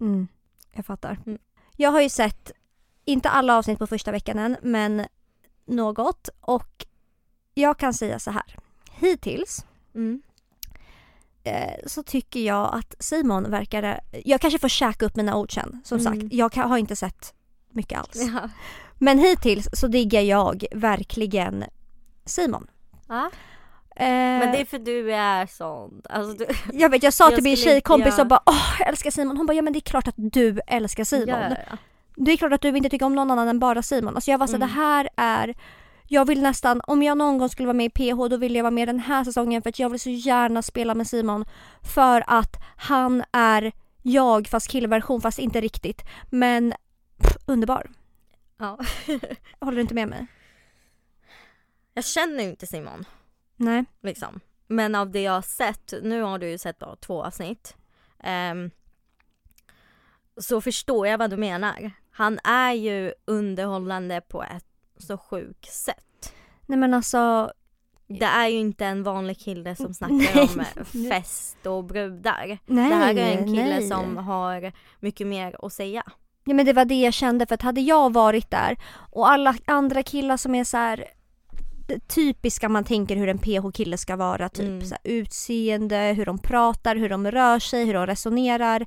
[0.00, 0.28] Mm,
[0.72, 1.18] jag fattar.
[1.26, 1.38] Mm.
[1.76, 2.52] Jag har ju sett,
[3.04, 5.06] inte alla avsnitt på första veckan än, men
[5.64, 6.86] något och
[7.54, 8.56] jag kan säga så här.
[8.90, 10.22] Hittills mm.
[11.44, 14.00] Eh, så tycker jag att Simon verkar...
[14.24, 15.80] Jag kanske får käka upp mina ord sen.
[15.84, 16.20] Som mm.
[16.20, 17.34] sagt, jag har inte sett
[17.70, 18.30] mycket alls.
[18.34, 18.48] Ja.
[18.98, 21.64] Men hittills så diggar jag verkligen
[22.24, 22.66] Simon.
[23.08, 23.30] Ja.
[23.96, 26.02] Eh, men det är för du är sån.
[26.08, 29.10] Alltså du, jag vet, jag sa jag till min tjejkompis och bara åh jag älskar
[29.10, 29.36] Simon.
[29.36, 31.28] Hon bara ja men det är klart att du älskar Simon.
[31.28, 31.76] Ja, ja.
[32.16, 34.14] Det är klart att du inte tycker om någon annan än bara Simon.
[34.14, 34.68] Alltså jag var så mm.
[34.68, 35.54] det här är
[36.08, 38.62] jag vill nästan, om jag någon gång skulle vara med i PH då vill jag
[38.62, 41.44] vara med den här säsongen för att jag vill så gärna spela med Simon.
[41.94, 46.02] För att han är jag fast killversion fast inte riktigt.
[46.30, 46.74] Men
[47.18, 47.90] pff, underbar.
[48.58, 48.78] Ja.
[49.60, 50.26] Håller du inte med mig?
[51.94, 53.04] Jag känner ju inte Simon.
[53.56, 53.84] Nej.
[54.02, 54.40] Liksom.
[54.66, 57.76] Men av det jag har sett, nu har du ju sett då, två avsnitt.
[58.52, 58.70] Um,
[60.36, 61.90] så förstår jag vad du menar.
[62.10, 64.71] Han är ju underhållande på ett
[65.06, 66.32] så sjuk sätt.
[66.66, 67.52] Nej men alltså
[68.06, 70.66] det är ju inte en vanlig kille som snackar nej.
[70.76, 72.58] om fest och brudar.
[72.66, 73.88] Nej, det här är en kille nej.
[73.88, 76.02] som har mycket mer att säga.
[76.44, 78.76] Ja men det var det jag kände för att hade jag varit där
[79.10, 81.04] och alla andra killar som är så här
[82.08, 84.48] typiska man tänker hur en PH-kille ska vara.
[84.48, 84.84] Typ mm.
[84.84, 88.86] så här, utseende, hur de pratar, hur de rör sig, hur de resonerar.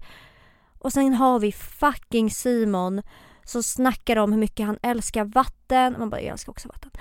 [0.79, 3.01] Och sen har vi fucking Simon
[3.45, 5.95] som snackar om hur mycket han älskar vatten.
[5.99, 6.91] Man bara, jag älskar också vatten.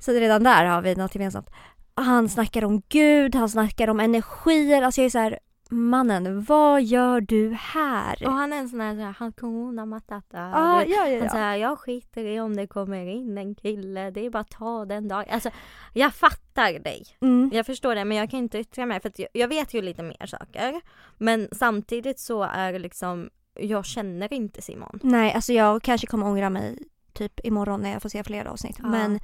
[0.00, 1.50] Så redan där har vi något gemensamt.
[1.94, 4.82] Han snackar om Gud, han snackar om energier.
[4.82, 5.38] Alltså jag är så här,
[5.70, 8.26] mannen, vad gör du här?
[8.26, 10.50] Och han är en sån här, hakuna matata.
[10.54, 11.28] Ah, ja, ja, ja.
[11.28, 14.50] Så här, jag skiter i om det kommer in en kille, det är bara att
[14.50, 15.26] ta den dagen.
[15.30, 15.50] Alltså,
[15.92, 17.06] jag fattar dig.
[17.20, 17.50] Mm.
[17.52, 20.02] Jag förstår det, men jag kan inte yttra mig för jag, jag, vet ju lite
[20.02, 20.80] mer saker.
[21.18, 25.00] Men samtidigt så är det liksom, jag känner inte Simon.
[25.02, 26.78] Nej, alltså jag kanske kommer ångra mig
[27.12, 28.76] typ imorgon när jag får se fler avsnitt.
[28.78, 28.88] Ja.
[28.88, 29.20] Men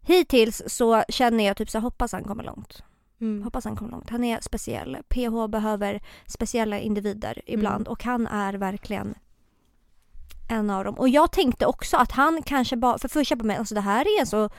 [0.00, 2.82] hittills så känner jag typ så hoppas han kommer långt.
[3.20, 3.42] Mm.
[3.42, 4.10] Hoppas han kommer långt.
[4.10, 4.98] Han är speciell.
[5.08, 7.92] PH behöver speciella individer ibland mm.
[7.92, 9.14] och han är verkligen
[10.50, 10.94] en av dem.
[10.94, 14.00] Och jag tänkte också att han kanske bara, för första på mig, alltså det här
[14.00, 14.50] är en så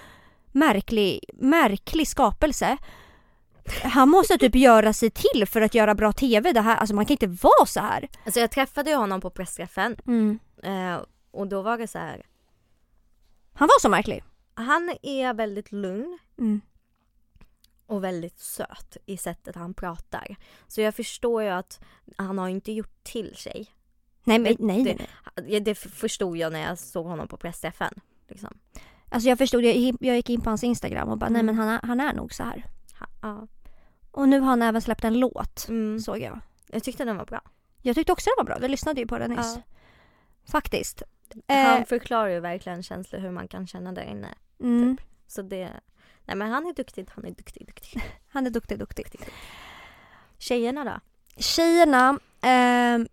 [0.51, 2.77] märklig, märklig skapelse.
[3.83, 6.51] Han måste typ göra sig till för att göra bra TV.
[6.51, 8.09] Det här, alltså man kan inte vara så här.
[8.25, 10.39] Alltså jag träffade ju honom på pressträffen mm.
[10.63, 12.25] eh, och då var det så här.
[13.53, 14.23] Han var så märklig.
[14.53, 16.19] Han är väldigt lugn.
[16.39, 16.61] Mm
[17.91, 20.35] och väldigt söt i sättet han pratar.
[20.67, 21.79] Så jag förstår ju att
[22.15, 23.67] han har inte gjort till sig.
[24.23, 25.07] Nej, men, nej, nej.
[25.35, 27.93] Det, det förstod jag när jag såg honom på pressträffen.
[28.27, 28.57] Liksom.
[29.09, 31.33] Alltså jag förstod, jag, jag gick in på hans Instagram och bara mm.
[31.33, 32.65] nej men han är, han är nog så här.
[32.99, 33.47] Ha, ja.
[34.11, 35.99] Och nu har han även släppt en låt, mm.
[35.99, 36.39] såg jag.
[36.67, 37.41] Jag tyckte den var bra.
[37.81, 39.55] Jag tyckte också den var bra, vi lyssnade ju på den nyss.
[39.55, 39.61] Ja.
[40.51, 41.03] Faktiskt.
[41.47, 44.27] Han eh, förklarar ju verkligen känslor hur man kan känna där inne.
[44.59, 44.97] Mm.
[44.97, 45.07] Typ.
[45.27, 45.71] Så det,
[46.25, 48.01] Nej men han är duktig, han är duktig, duktig.
[48.27, 49.05] Han är duktig, duktig.
[49.11, 49.33] duktig.
[50.37, 50.99] Tjejerna då?
[51.41, 53.07] Tjejerna, eh,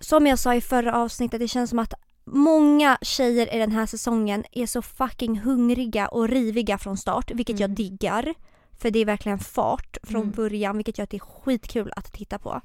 [0.00, 3.86] som jag sa i förra avsnittet, det känns som att många tjejer i den här
[3.86, 7.60] säsongen är så fucking hungriga och riviga från start, vilket mm.
[7.60, 8.34] jag diggar.
[8.82, 10.34] För det är verkligen fart från mm.
[10.34, 12.60] början, vilket gör att det är skitkul att titta på.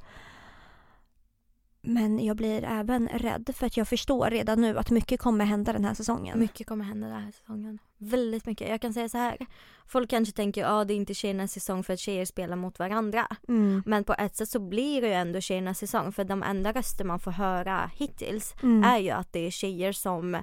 [1.82, 5.74] Men jag blir även rädd för att jag förstår redan nu att mycket kommer hända
[5.74, 6.40] den här säsongen.
[6.40, 7.80] Mycket kommer hända den här säsongen.
[7.98, 8.70] Väldigt mycket.
[8.70, 9.38] Jag kan säga så här.
[9.86, 12.80] Folk kanske tänker att ah, det är inte tjejernas säsong för att tjejer spelar mot
[12.80, 13.28] varandra.
[13.48, 13.84] Mm.
[13.86, 17.06] Men på ett sätt så blir det ju ändå tjejernas säsong för de enda röster
[17.06, 18.84] man får höra hittills mm.
[18.84, 20.36] är ju att det är tjejer som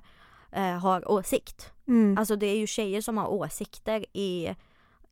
[0.52, 1.72] eh, har åsikt.
[1.88, 2.18] Mm.
[2.18, 4.54] Alltså det är ju tjejer som har åsikter i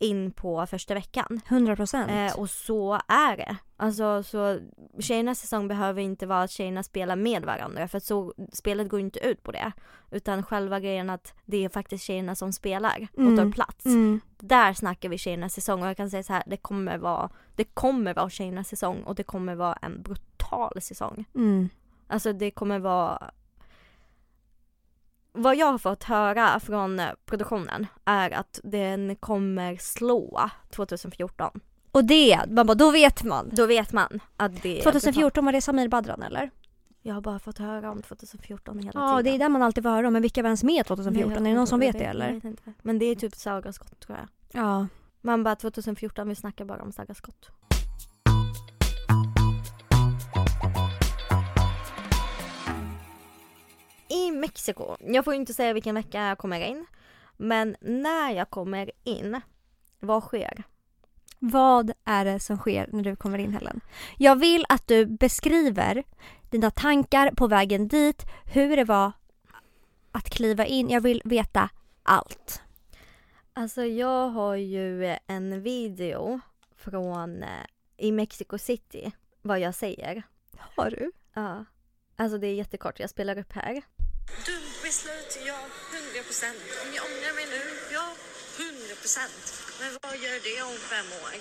[0.03, 1.41] in på första veckan.
[1.49, 2.11] 100 procent.
[2.11, 3.57] Eh, och så är det.
[3.77, 4.59] Alltså så
[5.01, 9.01] tjejernas säsong behöver inte vara att tjejerna spelar med varandra för att så, spelet går
[9.01, 9.73] inte ut på det.
[10.11, 13.37] Utan själva grejen att det är faktiskt tjejerna som spelar och Mm.
[13.37, 13.87] tar plats.
[13.87, 14.21] mm.
[14.39, 17.65] Där snackar vi tjejernas säsong och jag kan säga så här, det kommer vara, det
[17.65, 21.25] kommer vara tjejernas säsong och det kommer vara en brutal säsong.
[21.35, 21.69] Mm.
[22.07, 23.31] Alltså det kommer vara
[25.33, 31.61] vad jag har fått höra från produktionen är att den kommer slå 2014.
[31.93, 33.51] Och det, man bara, då vet man.
[33.53, 36.51] Då vet man att det är 2014 var det Samir Badran eller?
[37.03, 39.25] Jag har bara fått höra om 2014 hela Ja, tiden.
[39.25, 40.13] det är där man alltid får höra om.
[40.13, 41.31] Men vilka var ens med Nej, 2014?
[41.33, 42.41] jag är det någon som vet det eller?
[42.83, 44.29] Men det är typ Saga Skott tror jag.
[44.63, 44.87] Ja.
[45.21, 47.51] Man bara 2014, vi snackar bara om Saga Skott.
[54.13, 56.87] I Mexiko, jag får ju inte säga vilken vecka jag kommer in.
[57.37, 59.41] Men när jag kommer in,
[60.01, 60.63] vad sker?
[61.39, 63.81] Vad är det som sker när du kommer in Helen?
[64.19, 66.05] Jag vill att du beskriver
[66.51, 69.13] dina tankar på vägen dit, hur det var
[70.13, 70.91] att kliva in.
[70.91, 71.71] Jag vill veta
[72.03, 72.63] allt.
[73.53, 76.41] Alltså jag har ju en video
[76.77, 77.49] från eh,
[77.97, 80.23] i Mexico City, vad jag säger.
[80.59, 81.13] Har du?
[81.35, 81.65] Ja.
[82.17, 83.83] Alltså det är jättekort, jag spelar upp här.
[84.47, 85.59] Dumt beslut, ja,
[85.93, 86.59] 100 procent.
[86.83, 87.63] Om jag ångrar mig nu,
[87.97, 88.07] ja,
[88.59, 89.43] 100 procent.
[89.81, 91.33] Men vad gör det om fem år?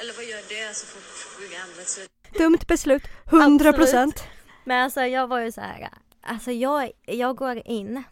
[0.00, 2.38] Eller vad gör det så fort programmet slutar?
[2.38, 4.24] Dumt beslut, 100 procent.
[4.64, 5.88] Men alltså jag var ju så här,
[6.20, 8.02] alltså jag, jag går in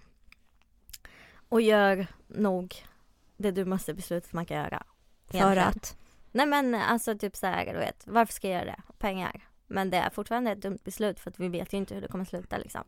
[1.48, 2.86] och gör nog
[3.36, 4.82] det dummaste beslutet man kan göra.
[5.30, 5.96] För att?
[6.32, 8.82] Nej men alltså typ så här, du vet, varför ska jag göra det?
[8.98, 9.40] Pengar.
[9.66, 12.08] Men det är fortfarande ett dumt beslut för att vi vet ju inte hur det
[12.08, 12.84] kommer sluta liksom.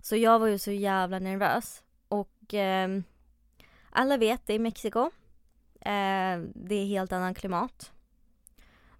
[0.00, 3.04] Så jag var ju så jävla nervös och ehm,
[3.90, 5.10] alla vet det i Mexiko.
[5.80, 7.92] Eh, det är helt annan klimat.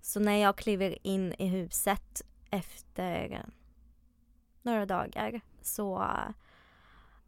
[0.00, 3.44] Så när jag kliver in i huset efter
[4.62, 6.02] några dagar så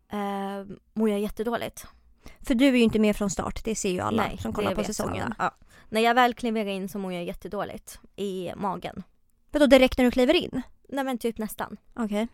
[0.08, 1.86] eh, mår jag jättedåligt.
[2.40, 4.74] För du är ju inte med från start, det ser ju alla Nej, som kollar
[4.74, 5.34] på säsongen.
[5.38, 5.54] Ja.
[5.88, 9.02] När jag väl kliver in så mår jag jättedåligt i magen.
[9.50, 10.62] Men då direkt när du kliver in?
[10.88, 11.76] Nej men typ nästan.
[11.94, 12.28] Okej.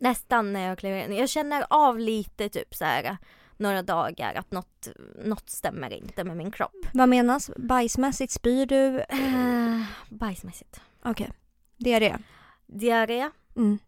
[0.00, 1.16] Nästan när jag kliver in.
[1.16, 3.16] Jag känner av lite typ så här
[3.56, 4.88] några dagar att något,
[5.24, 6.86] något stämmer inte med min kropp.
[6.92, 7.50] Vad menas?
[7.56, 8.32] Bajsmässigt?
[8.32, 9.04] Spyr du?
[9.14, 10.80] Uh, bajsmässigt.
[11.02, 11.30] Okej.
[11.76, 12.18] Det är det?
[12.66, 13.78] Diarré, Mm.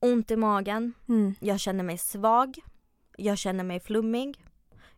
[0.00, 1.34] ont i magen, Mm.
[1.40, 2.58] jag känner mig svag,
[3.16, 4.44] jag känner mig flummig,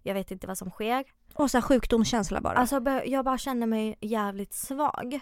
[0.03, 1.05] jag vet inte vad som sker.
[1.35, 2.55] Och så sjukdomskänsla bara.
[2.59, 5.21] Alltså jag bara känner mig jävligt svag.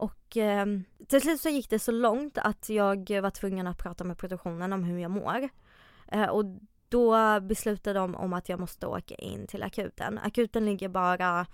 [0.00, 0.66] Och eh,
[1.08, 4.72] till slut så gick det så långt att jag var tvungen att prata med produktionen
[4.72, 5.48] om hur jag mår.
[6.12, 6.44] Eh, och
[6.88, 10.18] då beslutade de om att jag måste åka in till akuten.
[10.18, 11.46] Akuten ligger bara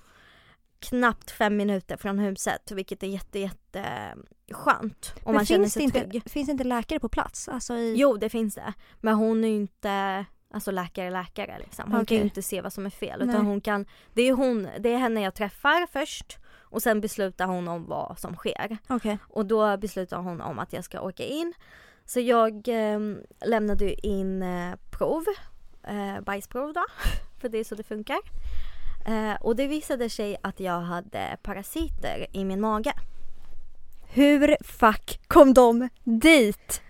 [0.78, 4.14] knappt fem minuter från huset vilket är jätte, jätte
[4.52, 5.12] skönt.
[5.16, 6.22] Om Men man känner sig inte, trygg.
[6.30, 7.48] finns det inte läkare på plats?
[7.48, 7.94] Alltså i...
[7.96, 8.72] Jo det finns det.
[9.00, 11.84] Men hon är ju inte alltså läkare läkare liksom.
[11.84, 12.16] Hon kan Okej.
[12.18, 13.28] ju inte se vad som är fel Nej.
[13.28, 16.38] utan hon kan, det är hon, det är henne jag träffar först
[16.70, 18.78] och sen beslutar hon om vad som sker.
[18.88, 19.18] Okej.
[19.28, 21.52] Och då beslutar hon om att jag ska åka in.
[22.04, 23.00] Så jag eh,
[23.44, 25.24] lämnade in eh, prov,
[25.82, 26.84] eh, bajsprov då,
[27.40, 28.18] för det är så det funkar.
[29.06, 32.92] Eh, och det visade sig att jag hade parasiter i min mage.
[34.08, 36.82] Hur fuck kom de dit?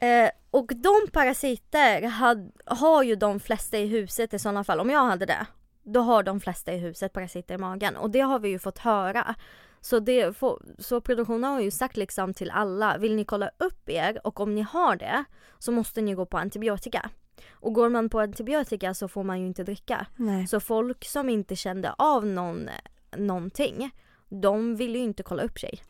[0.00, 4.90] Eh, och de parasiter had, har ju de flesta i huset i sådana fall, om
[4.90, 5.46] jag hade det.
[5.82, 8.78] Då har de flesta i huset parasiter i magen och det har vi ju fått
[8.78, 9.34] höra.
[9.80, 13.88] Så, det får, så produktionen har ju sagt liksom till alla, vill ni kolla upp
[13.88, 15.24] er och om ni har det
[15.58, 17.10] så måste ni gå på antibiotika.
[17.50, 20.06] Och går man på antibiotika så får man ju inte dricka.
[20.16, 20.46] Nej.
[20.46, 22.68] Så folk som inte kände av någon,
[23.16, 23.90] någonting,
[24.28, 25.82] de ville ju inte kolla upp sig.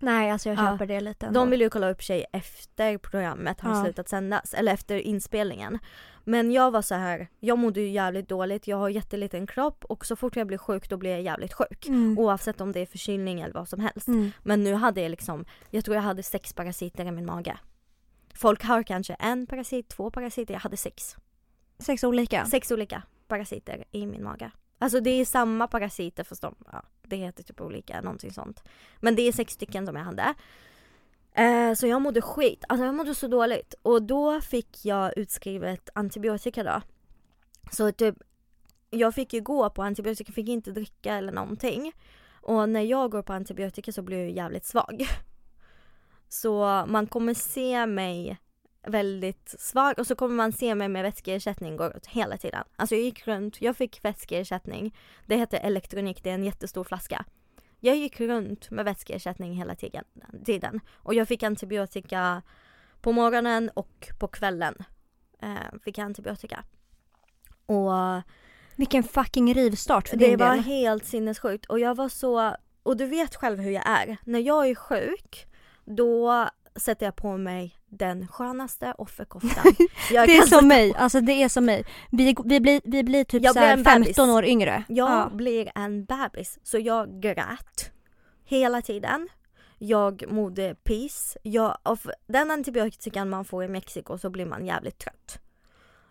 [0.00, 0.72] Nej, alltså jag Ja.
[0.72, 1.40] köper det lite ändå.
[1.40, 3.84] De vill ju kolla upp sig efter programmet har Ja.
[3.84, 5.78] slutat sändas, eller efter inspelningen.
[6.24, 10.06] Men jag var så här, jag mådde ju jävligt dåligt, jag har jätteliten kropp och
[10.06, 11.86] så fort jag blir sjuk då blir jag jävligt sjuk.
[11.88, 12.18] Mm.
[12.18, 14.08] Oavsett om det är förkylning eller vad som helst.
[14.08, 14.30] Mm.
[14.42, 17.58] Men nu hade jag liksom, jag tror jag hade sex parasiter i min mage.
[18.34, 21.16] Folk har kanske en parasit, två parasiter, jag hade sex.
[21.78, 22.46] Sex olika?
[22.46, 24.50] Sex olika parasiter i min mage.
[24.82, 28.64] Alltså det är samma parasiter fast de, ja, det heter typ olika, någonting sånt.
[29.00, 30.34] Men det är sex stycken som jag hade.
[31.32, 33.74] Eh, så jag mådde skit, alltså jag mådde så dåligt.
[33.82, 36.82] Och då fick jag utskrivet antibiotika då.
[37.72, 38.14] Så typ,
[38.90, 41.92] jag fick ju gå på antibiotika, fick inte dricka eller någonting.
[42.42, 45.06] Och när jag går på antibiotika så blir jag ju jävligt svag.
[46.28, 48.38] Så man kommer se mig
[48.86, 52.64] väldigt svag och så kommer man se mig med vätskeersättning gå ut hela tiden.
[52.76, 54.96] Alltså jag gick runt, jag fick vätskeersättning.
[55.26, 57.24] Det heter elektronik, det är en jättestor flaska.
[57.80, 59.74] Jag gick runt med vätskeersättning hela
[60.44, 62.42] tiden, och jag fick antibiotika
[63.00, 64.74] på morgonen och på kvällen.
[65.42, 66.64] Eh, fick jag antibiotika.
[67.66, 68.22] Och
[68.76, 70.64] Vilken fucking rivstart för det din var del.
[70.64, 74.16] helt sinnessjukt och jag var så, och du vet själv hur jag är.
[74.24, 75.46] När jag är sjuk,
[75.84, 79.64] då sätter jag på mig den skönaste offerkoftan.
[80.12, 81.84] Jag Det är som mig, alltså det är som mig.
[82.10, 84.16] Vi, vi, blir, vi blir typ Jag så blir här en bebis.
[84.16, 84.84] 15 år yngre.
[84.88, 85.30] Jag Ja.
[85.32, 87.90] blir en bebis, så jag grät
[88.44, 89.28] hela tiden.
[89.78, 91.36] Jag mådde piss.
[91.42, 95.38] Jag, av den antibiotikan man får i Mexiko så blir man jävligt trött.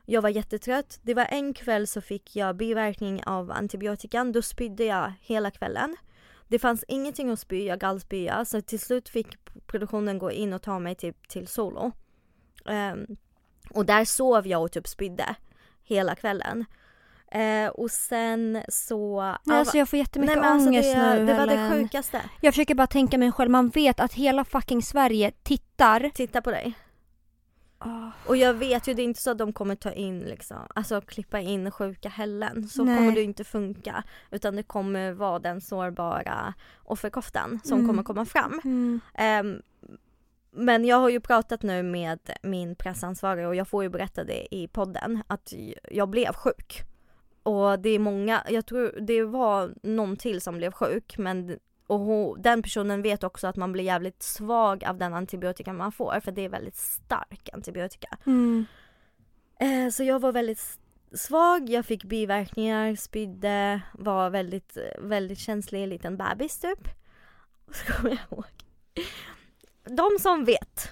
[0.06, 1.00] Jag var jättetrött.
[1.04, 4.32] Det var en kväll så fick jag biverkning av antibiotikan.
[4.32, 5.96] Då spydde jag hela kvällen.
[6.50, 8.46] Det fanns ingenting att spy, jag gallspya.
[8.46, 9.28] Så till slut fick
[9.68, 11.92] produktionen gå in och ta mig till, till solo.
[12.66, 13.06] Ehm,
[13.70, 15.36] och där sov jag och typ spydde
[15.84, 16.66] hela kvällen.
[17.32, 19.22] Eh, och sen så...
[19.44, 21.72] Nej, alltså jag får jättemycket Nej, men alltså ångest det, nu det var det Helen.
[21.72, 22.22] sjukaste.
[22.42, 26.12] Jag försöker bara tänka mig själv, man vet att hela fucking Sverige tittar.
[26.14, 26.74] Titta på dig.
[28.26, 31.02] Och jag vet ju, det är inte så att de kommer ta in liksom, alltså
[31.02, 32.68] klippa in sjuka Helen.
[32.68, 32.98] Så Nej.
[32.98, 34.04] kommer det inte funka.
[34.32, 37.88] Utan det kommer vara den sårbara offerkoftan som Mm.
[37.90, 38.62] kommer komma fram.
[38.64, 39.00] Mm.
[39.14, 39.62] Ehm,
[40.52, 44.56] men jag har ju pratat nu med min pressansvarig och jag får ju berätta det
[44.56, 45.54] i podden att
[45.92, 46.82] jag blev sjuk.
[47.44, 52.00] Och det är många, jag tror det var någon till som blev sjuk men och
[52.00, 56.20] hon, den personen vet också att man blir jävligt svag av den antibiotika man får
[56.24, 58.18] för det är väldigt stark antibiotika.
[58.26, 58.66] Mm.
[59.60, 60.80] Eh, så jag var väldigt
[61.14, 66.88] svag, jag fick biverkningar, spydde, var väldigt, väldigt känslig liten bebis typ.
[67.66, 68.46] Och så kommer jag ihåg.
[69.84, 70.92] De som vet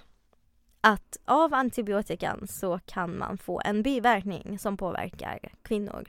[0.81, 6.03] att av antibiotikan så kan man få en biverkning som påverkar kvinnor.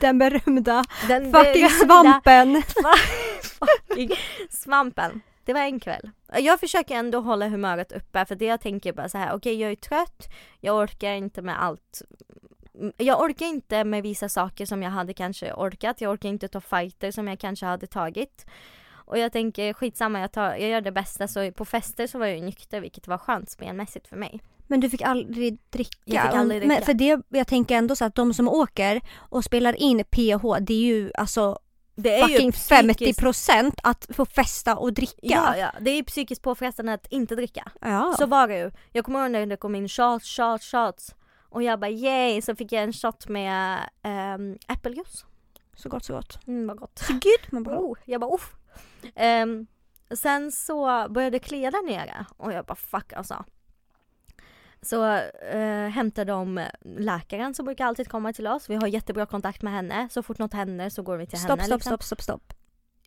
[0.00, 2.62] Den berömda Den fucking berömda svampen.
[3.88, 4.10] fucking
[4.50, 5.20] svampen.
[5.44, 6.10] Det var en kväll.
[6.38, 9.70] Jag försöker ändå hålla humöret uppe för det jag tänker bara så här: okej jag
[9.70, 10.28] är trött,
[10.60, 12.02] jag orkar inte med allt.
[12.96, 16.60] Jag orkar inte med vissa saker som jag hade kanske orkat, jag orkar inte ta
[16.60, 18.46] fighter som jag kanske hade tagit.
[19.12, 21.28] Och jag tänker skitsamma, jag, tar, jag gör det bästa.
[21.28, 24.40] Så på fester så var jag nykter vilket var skönt spelmässigt för mig.
[24.66, 25.98] Men du fick aldrig dricka?
[26.04, 26.84] Jag fick aldrig Men dricka.
[26.84, 30.74] för det, jag tänker ändå så att de som åker och spelar in PH, det
[30.74, 31.58] är ju alltså
[31.94, 35.16] Det är fucking ju psykiskt, 50% att få festa och dricka.
[35.20, 37.70] ja, ja, det är ju psykiskt påfrestande att inte dricka.
[37.80, 38.14] Ja.
[38.18, 38.70] Så var det ju.
[38.92, 41.14] Jag kommer ihåg när det kom in shots, shots, shots.
[41.48, 43.78] Och jag bara yay, så fick jag en shot med
[44.36, 45.24] um, äppeljuice.
[45.76, 46.46] så gott så gott.
[46.46, 46.98] Mm, vad gott.
[46.98, 48.52] Så gud man bara, Oh, jag bara uff.
[49.14, 49.66] Ehm,
[50.14, 53.44] sen så började det klia där nere och jag bara fuck alltså.
[54.82, 55.04] Så
[55.52, 58.70] eh, hämtade de läkaren som brukar alltid komma till oss.
[58.70, 60.08] Vi har jättebra kontakt med henne.
[60.10, 61.62] Så fort något händer så går vi till stopp, henne.
[61.64, 61.90] stopp, liksom.
[61.90, 62.52] stopp, stopp, stopp.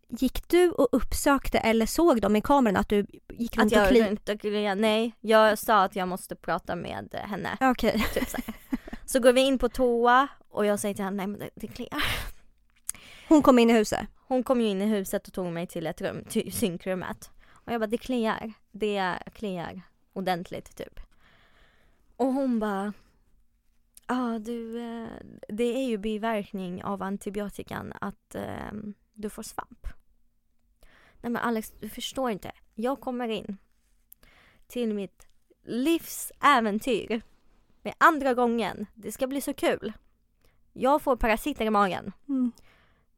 [0.09, 3.77] Gick du och uppsökte eller såg de i kameran att du gick Att runt och
[3.77, 4.09] jag kliade?
[4.09, 4.81] runt och kliade.
[4.81, 7.57] Nej, jag sa att jag måste prata med henne.
[7.61, 8.05] Okej.
[8.13, 8.37] Typ så,
[9.05, 11.67] så går vi in på toa och jag säger till henne, nej men det, det
[11.67, 12.03] kliar.
[13.27, 14.07] Hon kom in i huset.
[14.27, 17.29] Hon kom ju in i huset och tog mig till ett rum, till synkrummet.
[17.65, 18.53] Och jag bara, det kliar.
[18.71, 19.81] Det kliar
[20.13, 20.99] ordentligt typ.
[22.17, 22.93] Och hon bara,
[24.07, 25.07] ja du, eh,
[25.47, 28.71] det är ju biverkning av antibiotikan att eh,
[29.13, 29.87] du får svamp.
[31.21, 32.51] Nej men Alex, du förstår inte.
[32.75, 33.57] Jag kommer in
[34.67, 35.27] till mitt
[35.63, 37.21] livs äventyr
[37.81, 38.85] med andra gången.
[38.93, 39.93] Det ska bli så kul.
[40.73, 42.11] Jag får parasiter i magen.
[42.27, 42.51] Mm.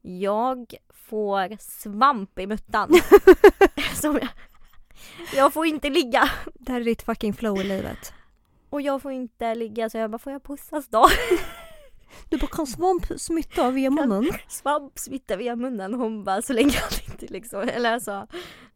[0.02, 2.90] Jag får svamp i muttan.
[4.02, 4.28] Jag,
[5.34, 6.30] jag får inte ligga.
[6.54, 8.12] Det här är ditt fucking flow i livet.
[8.70, 11.06] Och jag får inte ligga så jag bara, får jag pussas då?
[12.28, 14.24] Du bara, kan svamp smitta via munnen?
[14.48, 15.94] Svamp smittar via munnen.
[15.94, 18.26] Hon bara, så länge han inte liksom, eller alltså,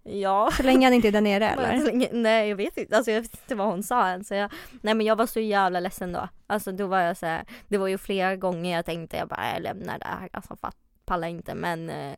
[0.02, 0.50] ja.
[0.56, 1.84] Så länge han inte är där nere eller?
[1.84, 4.24] länge, nej jag vet inte, alltså jag vet inte vad hon sa än.
[4.24, 6.28] Så jag, nej men jag var så jävla ledsen då.
[6.46, 9.52] Alltså då var jag så här, det var ju flera gånger jag tänkte jag bara,
[9.54, 10.56] jag lämnar det här, alltså
[11.04, 11.54] pallar inte.
[11.54, 12.14] Men eh,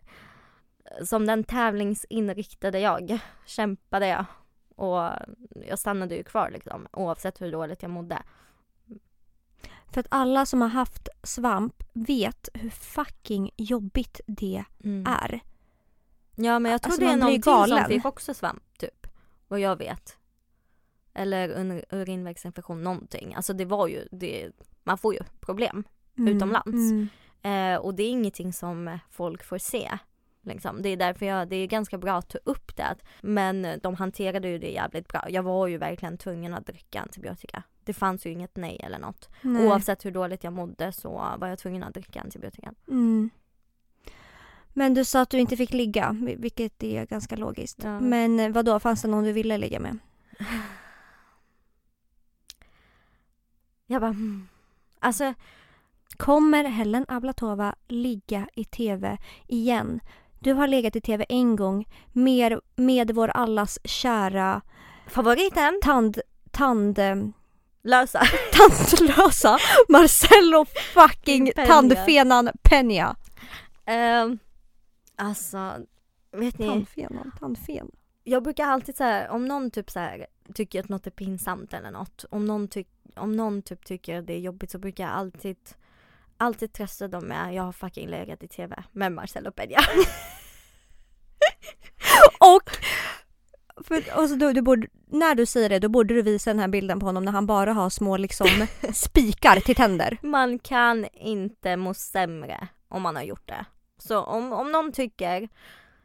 [1.05, 4.25] som den tävlingsinriktade jag kämpade jag.
[4.75, 5.11] Och
[5.69, 8.23] jag stannade ju kvar liksom, oavsett hur dåligt jag mådde.
[9.93, 14.65] För att alla som har haft svamp vet hur fucking jobbigt det
[15.07, 15.41] är.
[16.37, 17.89] Ja men jag tror Alltså, det är någon till som galen.
[17.89, 19.07] fick också svamp typ.
[19.49, 20.19] Vad jag vet.
[21.15, 23.35] Eller ur- urinvägsinfektion någonting.
[23.35, 24.51] Alltså det var ju, det,
[24.85, 25.85] man får ju problem.
[26.19, 26.37] Mm.
[26.37, 26.69] Utomlands.
[26.91, 27.09] Mm.
[27.43, 29.99] Eh, och det är ingenting som folk får se.
[30.47, 30.83] Liksom.
[30.83, 32.97] Det är därför jag, det är ganska bra att ta upp det.
[33.23, 35.31] Men de hanterade ju det jävligt bra.
[35.31, 37.63] Jag var ju verkligen tvungen att dricka antibiotika.
[37.85, 39.29] Det fanns ju inget nej eller något.
[39.43, 39.67] Nej.
[39.67, 42.75] Oavsett hur dåligt jag mådde så var jag tvungen att dricka antibiotika.
[42.89, 43.31] Mm.
[44.77, 47.85] Men du sa att du inte fick ligga, vil- vilket är ganska logiskt.
[47.85, 48.01] Ja.
[48.01, 49.99] Men vad då fanns det någon du ville ligga med?
[53.87, 54.49] Jag bara mm.
[54.99, 55.35] Alltså
[56.17, 59.19] Kommer Helen Ablatova ligga i TV
[59.49, 60.01] igen?
[60.45, 64.63] Du har legat i TV en gång med, med vår allas kära
[65.07, 66.21] favoriten tand...
[66.51, 66.99] tand...
[66.99, 67.17] eh,
[67.83, 68.23] lösa.
[68.53, 70.65] tandlösa Marcello
[70.95, 71.67] fucking Peña.
[71.67, 73.17] tandfenan Peña.
[73.87, 74.39] Ehm,
[75.17, 75.73] alltså,
[76.33, 76.67] vet ni?
[76.67, 77.91] Tandfenan, tandfen.
[78.25, 81.91] Jag brukar alltid säga om någon typ så här tycker att något är pinsamt eller
[81.91, 82.25] något.
[82.31, 85.57] Om någon, tyck, om någon typ tycker att det är jobbigt så brukar jag alltid
[86.37, 89.81] Alltid trösta dem med jag har fucking legat i TV med Marcello Peña.
[92.41, 92.71] Och,
[93.85, 96.59] för, och så då, du borde, när du säger det då borde du visa den
[96.59, 100.19] här bilden på honom när han bara har små liksom spikar till tänder.
[100.23, 103.65] Man kan inte må sämre om man har gjort det.
[103.99, 105.49] Så om, om någon tycker,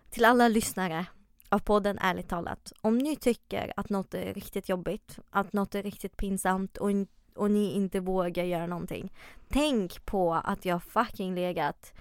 [0.10, 1.06] till alla lyssnare
[1.50, 5.84] av podden Ärligt talat, om ni tycker att något är riktigt jobbigt, att något är
[5.84, 6.92] riktigt pinsamt och,
[7.40, 9.14] och ni inte vågar göra någonting.
[9.50, 11.94] Tänk på att jag fucking legat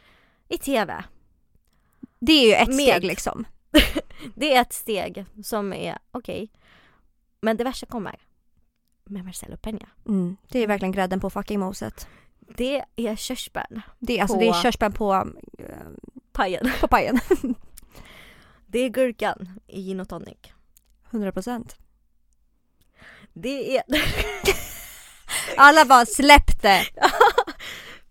[0.48, 1.04] i TV.
[2.20, 2.76] Det är ju ett Med.
[2.76, 3.44] steg liksom.
[4.34, 6.50] Det är ett steg som är okej.
[7.40, 8.16] Men det värsta kommer.
[9.04, 9.86] Med Marcello Peña.
[10.06, 12.08] Mm, det är verkligen grädden på fucking moset.
[12.38, 13.82] Det är körsbär.
[13.98, 15.14] Det är, alltså, På- det är körsbär på,
[15.58, 15.64] eh,
[16.32, 16.70] Pajen.
[16.80, 17.20] på pajen.
[18.66, 20.38] Det är gurkan i gin och tonic.
[21.10, 21.74] 100%.
[23.32, 23.82] Det är...
[25.56, 26.86] Alla bara släpp det!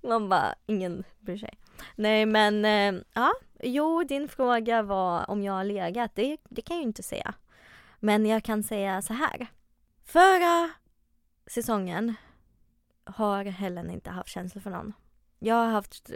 [0.08, 1.58] Man bara, ingen bryr sig.
[1.96, 3.34] Nej men, eh, ja.
[3.60, 6.12] Jo, din fråga var om jag har legat.
[6.16, 7.34] Det, det kan jag ju inte säga.
[8.00, 9.48] Men jag kan säga så här.
[10.06, 10.70] Förra
[11.48, 12.16] säsongen
[13.04, 14.94] har Helen inte haft känslor för någon.
[15.40, 16.12] Jag har haft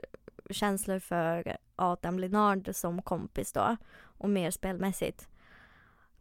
[0.50, 5.28] känslor för Adam Linard som kompis då och mer spelmässigt.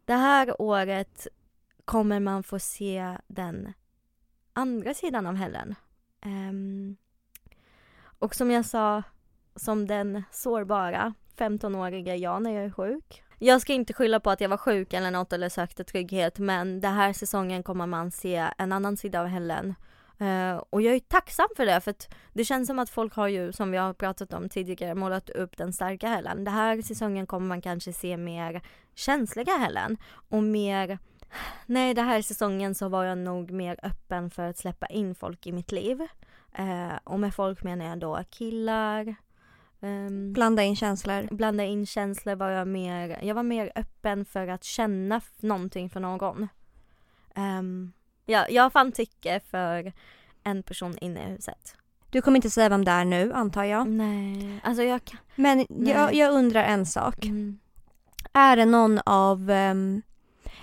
[0.05, 1.27] Det här året
[1.85, 3.73] kommer man få se den
[4.53, 5.75] andra sidan av Helen.
[6.25, 6.97] Um, ehm,
[8.19, 9.03] och som jag sa,
[9.57, 13.23] som den sårbara 15-åriga jag när jag är sjuk.
[13.39, 16.81] Jag ska inte skylla på att jag var sjuk eller något eller sökte trygghet men
[16.81, 19.75] den här säsongen kommer man se en annan sida av Helen.
[20.21, 23.15] Uh, ehm, och jag är tacksam för det för att det känns som att folk
[23.15, 26.45] har ju, som vi har pratat om tidigare, målat upp den starka Helen.
[26.45, 28.63] Den här säsongen kommer man kanske se mer
[28.95, 29.97] känsliga Helen
[30.29, 30.99] och mer
[31.67, 35.47] Nej, den här säsongen så var jag nog mer öppen för att släppa in folk
[35.47, 36.01] i mitt liv.
[36.53, 39.15] Eh, och med folk menar jag då killar.
[39.81, 41.35] ehm, Blanda in känslor.
[41.35, 46.01] blanda in känslor var jag mer, jag var mer öppen för att känna någonting för
[46.01, 46.49] någon.
[47.37, 47.93] Um,
[48.27, 49.93] ja, jag fann tycke för
[50.45, 51.77] en person inne i huset.
[52.11, 53.89] Du kommer inte säga vem det är nu antar jag.
[53.89, 55.19] Nej, alltså jag kan...
[55.35, 57.25] Men jag, jag undrar en sak.
[57.25, 57.59] Mm.
[58.33, 59.51] Är det någon av...
[59.51, 60.03] ehm,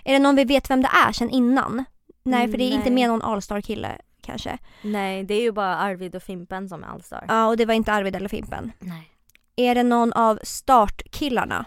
[0.07, 1.85] är det någon vi vet vem det är sen innan?
[2.23, 2.93] Nej, för det är inte Nej.
[2.93, 4.57] med någon Allstar kille kanske.
[4.81, 7.25] Nej, det är ju bara Arvid och Fimpen som är allstar.
[7.27, 8.71] Ja, och det var inte Arvid eller Fimpen.
[8.79, 9.11] Nej.
[9.55, 11.65] Är det någon av startkillarna?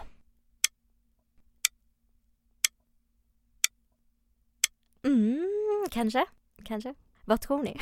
[5.03, 6.25] Mm, kanske.
[6.65, 6.93] Kanske.
[7.25, 7.79] Vad tror ni?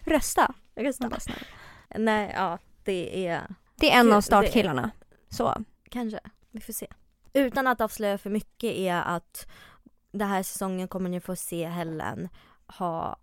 [0.04, 0.54] Rösta.
[0.76, 1.10] Rösta.
[1.96, 4.90] Nej, ja, det är Det är en av startkillarna.
[5.28, 5.64] Så.
[5.90, 6.20] Kanske.
[6.50, 6.86] Vi får se.
[7.36, 9.46] Utan att avslöja för mycket är att
[10.12, 12.28] den här säsongen kommer ni få se Helen
[12.66, 13.16] ha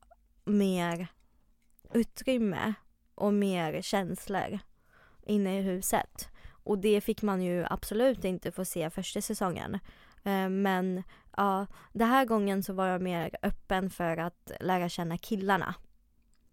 [0.43, 1.07] mer
[1.93, 2.74] utrymme
[3.16, 4.59] och mer känslor
[5.26, 6.30] inne i huset.
[6.64, 9.80] Och det fick man ju absolut inte få se första säsongen.
[10.24, 11.03] Eh, men
[11.38, 15.76] ja, den här gången så var jag mer öppen för att lära känna killarna.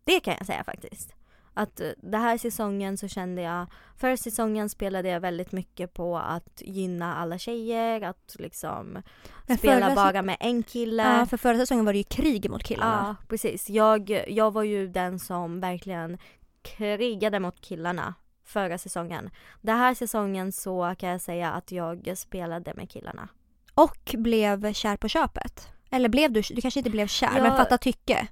[0.05, 1.20] Det kan jag säga faktiskt.
[1.61, 6.19] Att eh, den här säsongen så kände jag Förra säsongen spelade jag väldigt mycket på
[6.19, 9.03] att gynna alla tjejer, att liksom
[9.47, 11.03] Men spela bara med en kille.
[11.03, 13.17] Ja, för förra säsongen var det ju krig mot killarna.
[13.21, 13.71] Ja, precis.
[13.71, 16.19] Jag, jag var ju den som verkligen
[16.63, 19.31] krigade mot killarna förra säsongen.
[19.61, 23.29] Den här säsongen så kan jag säga att jag spelade med killarna.
[23.75, 25.69] Och blev kär på köpet.
[25.91, 28.29] Eller blev du, du kanske inte blev kär, men Jag- fatta tycke.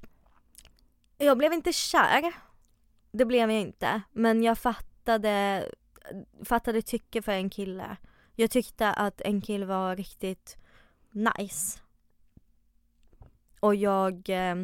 [1.18, 2.33] Jag blev inte kär.
[3.11, 4.02] Det blev jag inte.
[4.12, 5.64] Men jag fattade,
[6.44, 7.96] fattade tycke för en kille.
[8.34, 10.56] Jag tyckte att en kille var riktigt
[11.11, 11.80] nice.
[13.61, 14.54] Och jag eh,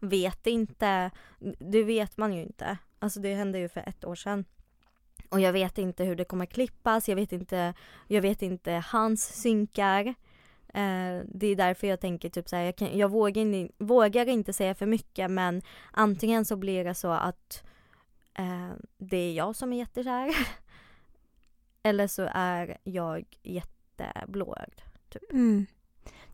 [0.00, 1.10] vet inte,
[1.58, 2.78] det vet man ju inte.
[2.98, 4.44] Alltså det hände ju för ett år sedan.
[5.28, 7.74] Och jag vet inte hur det kommer klippas, jag vet inte,
[8.08, 10.06] jag vet inte hans synkar.
[10.74, 14.52] Eh, det är därför jag tänker typ så här, jag, kan, jag vågar, vågar inte
[14.52, 17.64] säga för mycket men antingen så blir det så att
[18.34, 20.30] eh, det är jag som är jättekär.
[21.82, 24.80] Eller så är jag jätteblåögd.
[25.30, 25.66] Mm.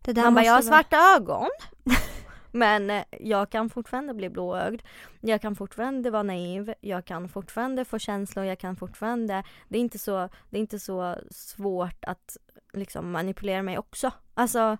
[0.00, 1.48] Det där Han bara, jag har vara- svarta ögon.
[2.52, 4.82] Men eh, jag kan fortfarande bli blåögd.
[5.20, 6.74] Jag kan fortfarande vara naiv.
[6.80, 8.44] Jag kan fortfarande få känslor.
[8.44, 9.42] Jag kan fortfarande...
[9.68, 12.36] Det är inte så, det är inte så svårt att
[12.72, 14.10] liksom manipulera mig också.
[14.34, 14.78] Alltså,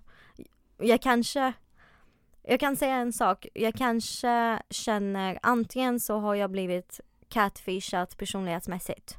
[0.77, 1.53] jag kanske...
[2.43, 3.47] Jag kan säga en sak.
[3.53, 6.99] Jag kanske känner antingen så har jag blivit
[7.31, 9.17] catfishat personlighetsmässigt.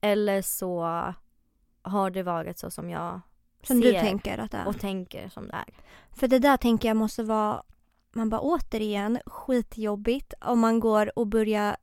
[0.00, 0.82] Eller så
[1.82, 3.20] har det varit så som jag
[3.62, 4.66] Som du ser tänker att det är.
[4.68, 5.64] och tänker som det är.
[6.16, 7.62] För det där tänker jag måste vara,
[8.12, 11.76] man bara återigen, skitjobbigt om man går och börjar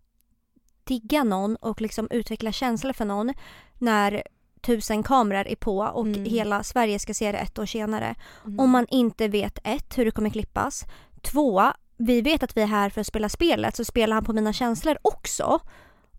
[0.84, 3.34] digga någon och liksom utveckla känslor för någon
[3.78, 4.24] när
[4.62, 6.26] tusen kameror är på och Mm.
[6.26, 8.16] hela Sverige ska se det ett år senare.
[8.46, 8.60] Mm.
[8.60, 10.86] Om man inte vet ett, hur det kommer klippas.
[11.22, 14.34] Två, vi vet att vi är här för att spela spelet så spelar han på
[14.34, 15.60] mina känslor också.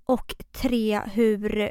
[0.04, 1.70] Och tre, hur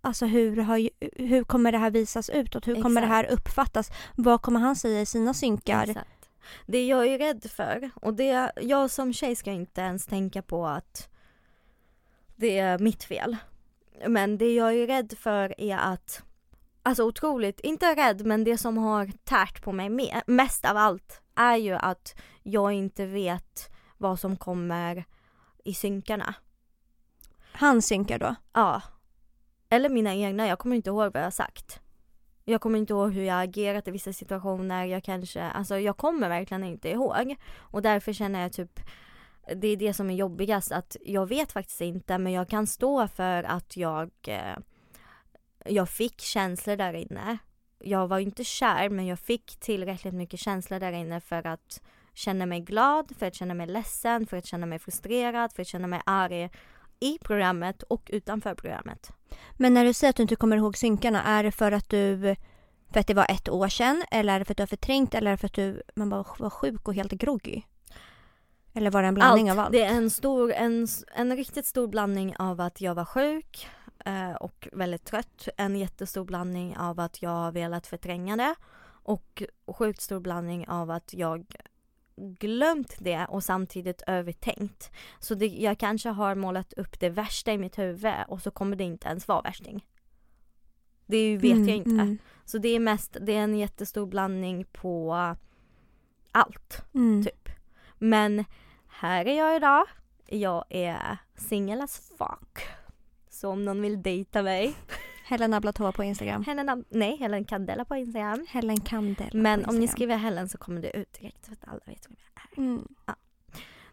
[0.00, 0.90] Alltså hur, har,
[1.22, 2.68] hur kommer det här visas utåt?
[2.68, 3.90] Hur kommer det här uppfattas?
[4.14, 5.82] Vad kommer han säga i sina synkar?
[5.82, 6.28] Exakt.
[6.66, 10.66] Det jag är rädd för, och det, jag som tjej ska inte ens tänka på
[10.66, 11.08] att
[12.36, 13.36] det är mitt fel.
[14.06, 16.22] Men det jag är rädd för är att,
[16.82, 21.22] alltså otroligt, inte rädd men det som har tärt på mig med, mest av allt
[21.38, 25.04] är ju att jag inte vet vad som kommer
[25.64, 26.34] i synkarna.
[27.52, 28.34] Han synkar då?
[28.52, 28.82] Ja.
[29.68, 31.80] Eller mina egna, jag kommer inte ihåg vad jag har sagt.
[32.44, 36.28] Jag kommer inte ihåg hur jag agerat i vissa situationer, jag kanske, alltså jag kommer
[36.28, 37.36] verkligen inte ihåg.
[37.56, 38.80] Och därför känner jag typ,
[39.56, 43.08] det är det som är jobbigast, att jag vet faktiskt inte men jag kan stå
[43.08, 44.56] för att jag, eh,
[45.64, 47.38] jag fick känslor där inne.
[47.78, 51.80] Jag var inte kär men jag fick tillräckligt mycket känslor där inne för att
[52.14, 55.68] känna mig glad, för att känna mig ledsen, för att känna mig frustrerad, för att
[55.68, 56.50] känna mig arg
[57.00, 59.12] i programmet och utanför programmet.
[59.56, 62.36] Men när du säger att du inte kommer ihåg synkarna, är det för att du
[62.92, 65.14] för att det var ett år sedan eller är det för att du har förträngt
[65.14, 67.62] eller är det för att du man bara var sjuk och helt groggy?
[68.74, 69.72] Eller var det en blandning av allt?
[69.72, 73.68] Det är en stor, en, en riktigt stor blandning av att jag var sjuk
[74.40, 75.48] och väldigt trött.
[75.56, 78.54] En jättestor blandning av att jag har velat förtränga det
[79.02, 81.46] och sjukt stor blandning av att jag
[82.16, 84.90] glömt det och samtidigt övertänkt.
[85.18, 88.76] Så det, jag kanske har målat upp det värsta i mitt huvud och så kommer
[88.76, 89.84] det inte ens vara värsting.
[91.06, 91.90] Det vet Mm, jag inte.
[91.90, 95.14] Mm, Så det är mest, det är en jättestor blandning på
[96.32, 96.82] allt.
[96.94, 97.24] mm.
[97.24, 97.48] typ.
[97.98, 98.44] Men
[98.88, 99.86] här är jag idag.
[100.26, 102.58] Jag är singel as fuck.
[103.38, 104.74] Så om någon vill dejta mig.
[105.24, 106.44] Helena Blatå på Instagram.
[106.44, 108.46] Helen, nej, Helen Candela på Instagram.
[108.48, 111.80] Helen Kandel Men om ni skriver Helen så kommer det ut direkt för att alla
[111.86, 112.70] vet vem jag är.
[112.70, 112.88] Mm.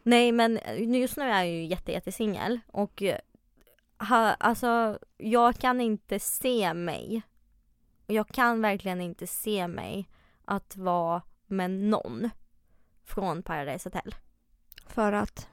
[0.04, 3.18] Nej men just nu är jag ju jätte, jätte singel och eh,
[4.10, 7.22] ha, alltså jag kan inte se mig.
[8.08, 10.10] Jag kan verkligen inte se mig
[10.46, 12.30] att vara med någon
[13.04, 14.16] från Paradise Hotel.
[14.88, 15.50] För att?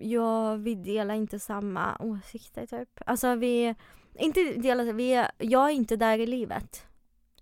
[0.00, 2.88] Ja, vi delar inte samma åsikter typ.
[3.06, 3.74] Alltså vi,
[4.14, 6.86] inte delar, vi jag är inte där i livet.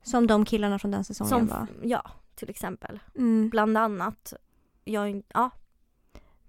[0.02, 1.66] Som de killarna från den säsongen Som, var.
[1.82, 2.98] ja, till exempel.
[3.16, 3.48] Mm.
[3.48, 4.34] Bland annat.
[4.84, 5.50] Jag, ja,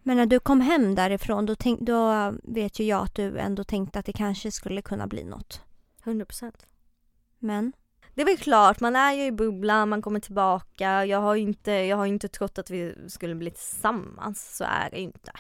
[0.04, 3.64] Men när du kom hem därifrån då, tänk, då vet ju jag att du ändå
[3.64, 5.62] tänkte att det kanske skulle kunna bli något.
[6.04, 6.68] 100 procent.
[7.40, 7.74] Men?
[8.14, 11.06] Det är väl klart, man är ju i bubblan, man kommer tillbaka.
[11.06, 14.90] Jag har ju inte, jag har inte trott att vi skulle bli tillsammans, så är
[14.92, 15.32] det ju inte.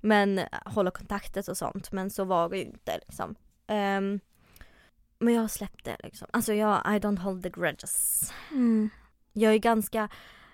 [0.00, 3.34] Men eh, hålla kontaktet och sånt, men så var det ju inte liksom.
[3.66, 4.20] Ehm,
[5.18, 6.28] men jag har släppt det liksom.
[6.32, 8.32] Alltså jag, I don't hold the grudges.
[8.50, 8.90] Mm.
[9.32, 10.08] Jag är ganska,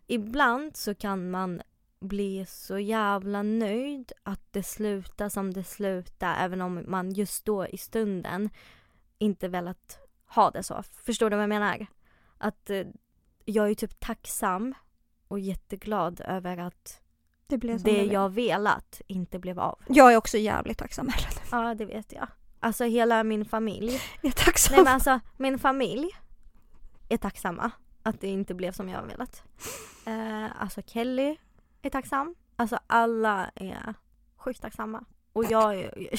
[0.07, 1.63] ibland så kan man
[2.01, 7.67] bli så jävla nöjd att det slutar som det slutar även om man just då
[7.67, 8.51] i stunden
[9.19, 10.83] inte velat ha det så.
[11.05, 11.87] Förstår du vad jag menar?
[12.39, 12.87] Att eh,
[13.45, 14.75] jag är typ tacksam
[15.29, 17.01] och jätteglad över att
[17.47, 19.79] Det blev som det jag velat inte blev av.
[19.89, 21.33] Jag är också jävligt tacksam Helen.
[21.51, 22.29] Ja, det vet jag.
[22.61, 24.01] Alltså hela min familj.
[24.21, 24.75] Jag är tacksam.
[24.75, 26.09] Nej men alltså min familj
[27.09, 27.71] är tacksamma
[28.03, 29.43] att det inte blev som jag velat.
[30.07, 31.37] Eh, alltså Kelly
[31.83, 32.35] är tacksam.
[32.57, 33.95] Alltså alla är
[34.37, 35.05] sjukt tacksamma.
[35.33, 35.95] Och jag är,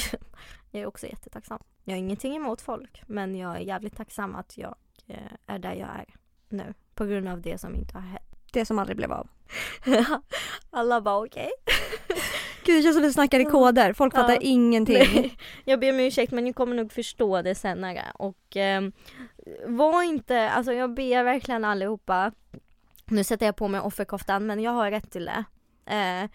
[0.72, 1.60] jag är också jättetacksam.
[1.84, 4.76] Jag har ingenting emot folk men jag är jävligt tacksam att jag
[5.08, 5.18] eh,
[5.48, 6.06] är där jag är
[6.50, 6.74] nu.
[6.96, 8.22] På grund av det som inte har hänt.
[8.54, 9.28] Det som aldrig blev av.
[10.70, 11.50] alla bara okej.
[12.08, 12.18] Gud
[12.66, 14.40] Gud det känns som vi snackar i koder, folk fattar Ja.
[14.42, 14.96] ingenting.
[15.16, 18.82] Nej, jag ber om ursäkt men ni kommer nog förstå det senare och eh,
[19.66, 22.32] var inte, alltså jag ber verkligen allihopa,
[23.06, 25.44] nu sätter jag på mig offerkoftan men jag har rätt till det.
[25.96, 26.30] Eh,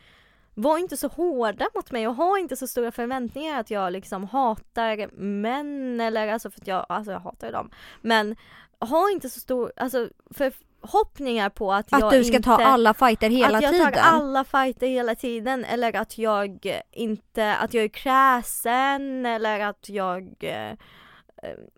[0.58, 4.24] var inte så hårda mot mig och ha inte så stora förväntningar att jag liksom
[4.24, 7.70] hatar män eller alltså för att jag, alltså jag hatar dem.
[8.00, 8.36] Men
[8.80, 12.94] ha inte så stor, alltså förhoppningar på att, jag Att du ska inte, ta alla
[12.94, 13.92] fighter hela att jag tiden.
[13.92, 19.88] tar alla fighter hela tiden eller att jag inte, att jag är kräsen eller att
[19.88, 20.72] jag eh,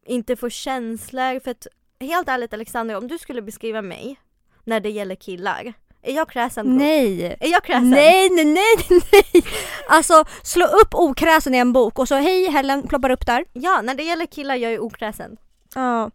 [0.05, 1.67] inte får känslor för att
[2.01, 4.21] helt ärligt Alexander om du skulle beskriva mig
[4.65, 5.73] när det gäller killar,
[6.09, 6.77] är jag kräsen?
[6.77, 7.37] Nej!
[7.41, 7.91] Är jag kräsen?
[7.91, 8.77] Nej, nej, nej,
[9.13, 9.45] nej!
[9.89, 13.45] Alltså slå upp okräsen i en bok och så hej Helen ploppar upp där.
[13.53, 15.37] Ja, när det gäller killar jag är okräsen.
[15.75, 16.11] Ja.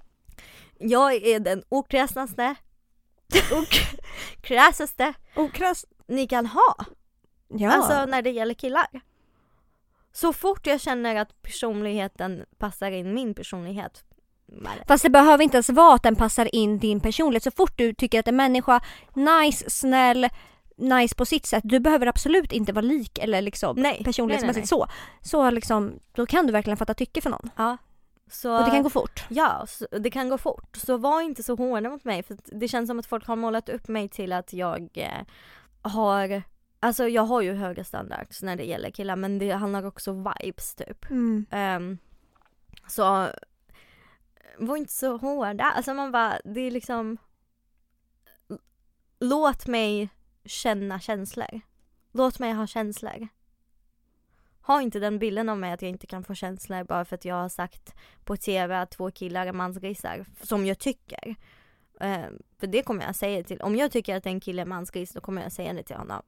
[0.80, 2.56] Jag är den okräsnaste,
[3.52, 5.86] okräsaste Okräs.
[6.08, 6.76] ni kan ha.
[7.48, 7.72] Ja.
[7.72, 8.88] Alltså när det gäller killar.
[10.14, 14.04] Så fort jag känner att personligheten passar in min personlighet.
[14.62, 14.84] Nej.
[14.88, 17.44] Fast det behöver inte ens vara att den passar in din personlighet.
[17.44, 18.82] Så fort du tycker att en människa,
[19.14, 20.30] nice, snäll,
[20.78, 21.64] nice på sitt sätt.
[21.66, 24.88] Du behöver absolut inte vara lik eller liksom Nej, personlighetsmässigt nej, så.
[25.22, 27.50] Så liksom, då kan du verkligen fatta tycke för någon.
[27.56, 27.78] Ja.
[28.32, 29.24] Så, Och det kan gå fort.
[29.30, 30.78] Ja, det kan gå fort.
[30.78, 33.70] Så var inte så hårda mot mig för det känns som att folk har målat
[33.70, 35.26] upp mig till att jag eh,
[35.82, 36.44] har
[36.80, 40.34] Alltså jag har ju höga standards när det gäller killar men det handlar också om
[40.42, 41.10] vibes typ.
[41.10, 41.46] Mm.
[41.52, 41.98] Ehm,
[42.88, 43.28] så
[44.58, 47.18] var inte så hårda, alltså man bara, det är liksom
[49.20, 50.10] Låt mig
[50.46, 51.62] känna känslor.
[52.12, 53.28] Låt mig ha känslor.
[54.62, 57.26] Ha inte den bilden av mig att jag inte kan få känslor bara för att
[57.26, 61.36] jag har sagt på tv att två killar är mansgrisar, som jag tycker.
[62.00, 65.14] Ehm, för det kommer jag säga till, om jag tycker att en kille är mansgris
[65.14, 66.22] då kommer jag säga det till honom.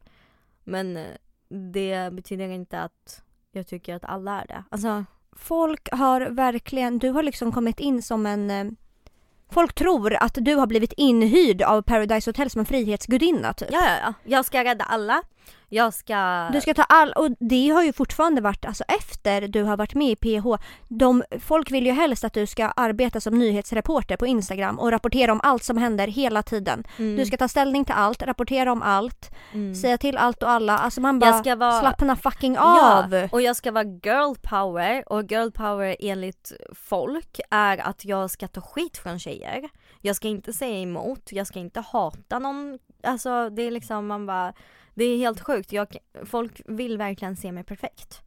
[0.64, 1.18] Men eh,
[1.48, 4.64] det betyder inte att jag tycker att alla är det.
[4.70, 5.06] Alltså
[5.36, 8.66] Folk har verkligen, du har liksom kommit in som en eh,
[9.52, 13.70] Folk tror att du har blivit inhyrd av Paradise Hotel som en frihetsgudinna typ.
[13.72, 14.14] Ja, ja, ja.
[14.24, 15.22] Jag ska rädda alla.
[15.70, 16.49] Jag ska...
[16.53, 19.95] Du ska ta all, och det har ju fortfarande varit, alltså efter du har varit
[19.95, 20.47] med i PH,
[20.88, 25.32] de, folk vill ju helst att du ska arbeta som nyhetsreporter på Instagram och rapportera
[25.32, 26.84] om allt som händer hela tiden.
[26.97, 29.76] Mm, Du ska ta ställning till allt, rapportera om allt, mm.
[29.76, 30.78] säga till allt och alla.
[30.78, 31.80] Alltså man bara vara...
[31.80, 33.13] slappna fucking av.
[33.13, 38.32] Ja, och jag ska vara girl power och girl power enligt folk är att jag
[38.32, 39.70] ska ta skit från tjejer.
[40.01, 42.80] Jag ska inte säga emot, jag ska inte hata någon.
[43.03, 44.53] Alltså det är liksom man bara,
[44.96, 45.72] det är helt sjukt.
[45.72, 48.22] Jag, folk vill verkligen se mig perfekt.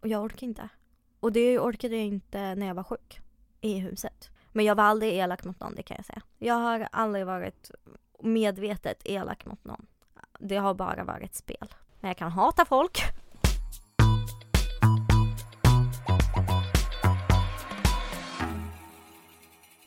[0.00, 0.68] Och jag orkar inte.
[1.20, 3.20] Och det orkade jag inte när jag var sjuk
[3.60, 4.30] i huset.
[4.52, 6.22] Men jag var aldrig elak mot någon, det kan jag säga.
[6.38, 7.70] Jag har aldrig varit
[8.22, 9.86] medvetet elak mot någon.
[10.38, 11.74] Det har bara varit spel.
[12.00, 12.98] Men jag kan hata folk.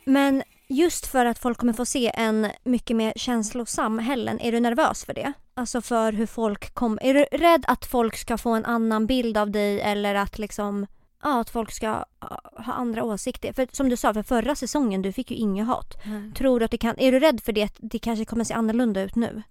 [0.06, 4.60] Men just för att folk kommer få se en mycket mer känslosam Helen, är du
[4.60, 5.34] nervös för det?
[5.60, 7.04] Alltså för hur folk kommer...
[7.04, 10.88] Är du rädd att folk ska få en annan bild av dig eller att liksom...
[11.24, 12.06] Ja, att folk ska
[12.52, 13.54] ha andra åsikter.
[13.54, 15.98] För som du sa, för förra säsongen, du fick ju inget hat.
[16.38, 16.96] Tror du att det kan...
[17.00, 19.42] Är du rädd för det, att det kanske kommer se annorlunda ut nu?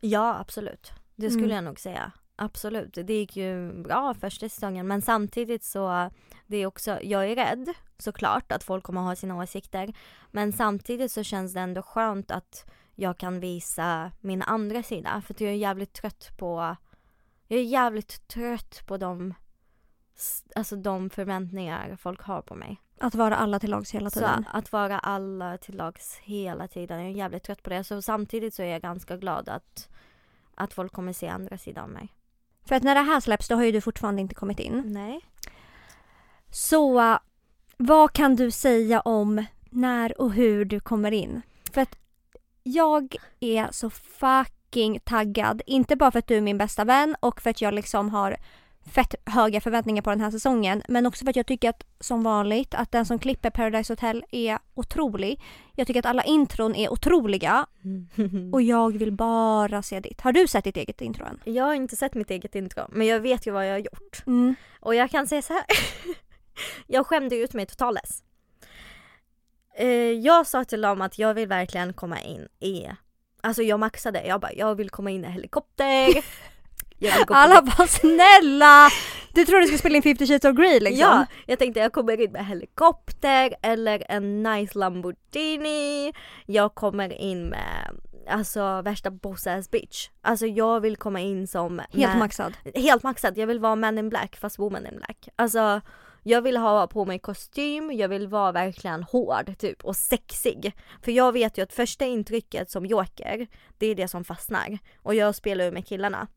[0.00, 0.92] Ja, absolut.
[1.16, 1.54] Det skulle Mm.
[1.56, 2.12] jag nog säga.
[2.36, 2.98] Absolut.
[3.04, 6.10] Det gick ju bra första säsongen men samtidigt så,
[6.46, 9.94] det är också, jag är rädd såklart att folk kommer ha sina åsikter.
[10.30, 15.22] Men samtidigt så känns det ändå skönt att jag kan visa min andra sida.
[15.26, 16.76] För jag är jävligt trött på,
[17.46, 19.34] jag är jävligt trött på de,
[20.54, 22.80] alltså de förväntningar folk har på mig.
[23.00, 24.44] Att vara alla till lags hela Så tiden?
[24.52, 27.84] att vara alla till lags hela tiden, jag är jävligt trött på det.
[27.84, 29.88] Så samtidigt så är jag ganska glad att,
[30.54, 32.08] att folk kommer se andra sidan av mig.
[32.64, 34.82] För att när det här släpps, då har ju du fortfarande inte kommit in.
[34.86, 35.20] Nej.
[36.50, 37.18] Så uh,
[37.76, 41.42] vad kan du säga om när och hur du kommer in?
[41.72, 41.98] För att
[42.66, 45.62] jag är så fucking taggad.
[45.66, 48.36] Inte bara för att du är min bästa vän och för att jag liksom har
[48.86, 50.82] fett höga förväntningar på den här säsongen.
[50.88, 54.24] Men också för att jag tycker att som vanligt att den som klipper Paradise Hotel
[54.30, 55.40] är otrolig.
[55.72, 57.66] Jag tycker att alla intron är otroliga
[58.52, 60.20] och jag vill bara se ditt.
[60.20, 61.40] Har du sett ditt eget intro än?
[61.44, 64.22] Jag har inte sett mitt eget intro, men jag vet ju vad jag har gjort.
[64.26, 64.54] Mm.
[64.80, 65.64] Och jag kan säga så här.
[66.86, 68.22] jag skämde ut mig totales.
[69.78, 72.86] Eh, jag sa till dem att jag vill verkligen komma in i,
[73.42, 76.08] alltså jag maxade, jag bara jag vill komma in i helikopter.
[77.28, 78.88] Alla bara snälla!
[79.32, 80.98] Du tror du skulle spela in 50 shades of Grey liksom?
[81.08, 86.12] Ja, jag tänkte jag kommer in med helikopter eller en nice Lamborghini.
[86.46, 87.90] Jag kommer in med
[88.28, 90.08] alltså värsta boss ass bitch.
[90.22, 92.54] Alltså jag vill komma in som Helt man- maxad.
[92.74, 93.38] helt maxad.
[93.38, 95.28] Jag vill vara man in black fast woman in black.
[95.36, 95.80] Alltså
[96.26, 100.72] jag vill ha på mig kostym, jag vill vara verkligen hård typ och sexig.
[101.02, 103.46] För jag vet ju att första intrycket som joker,
[103.78, 104.78] det är det som fastnar.
[105.02, 106.28] Och jag spelar ju med killarna.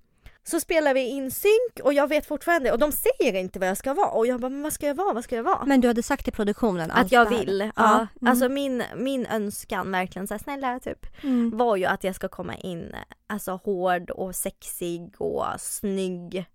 [0.43, 3.77] Så spelar vi in synk och jag vet fortfarande, och de säger inte vad jag
[3.77, 4.09] ska vara.
[4.09, 5.65] Och jag bara, men vad ska jag vara, vad ska jag vara?
[5.65, 7.59] Men du hade sagt till produktionen att jag vill.
[7.59, 7.71] Ja.
[7.75, 8.07] Ja.
[8.21, 8.31] Mm.
[8.31, 11.57] Alltså min, min önskan verkligen såhär snälla typ Mm.
[11.57, 12.95] var ju att jag ska komma in
[13.27, 16.45] alltså hård och sexig och snygg.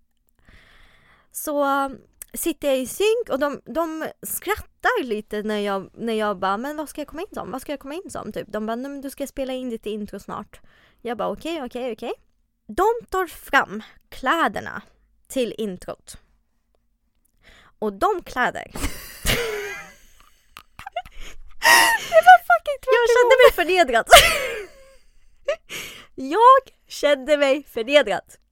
[1.33, 1.65] Så
[2.35, 6.77] sitter jag i synk och de, de skrattar lite när jag, när jag bara, men
[6.77, 7.51] vad ska jag komma in som?
[7.51, 8.33] Vad ska jag komma in som?
[8.33, 8.49] Typ.
[8.49, 10.61] De bara, men du ska spela in ditt intro snart.
[11.03, 12.13] Jag bara okej, okej, okej.
[12.67, 14.83] De tar fram kläderna
[15.29, 16.17] till introt.
[17.79, 18.71] Och de kläder
[22.95, 24.07] Jag kände mig förnedrad.
[26.15, 28.44] jag kände mig förnedrad.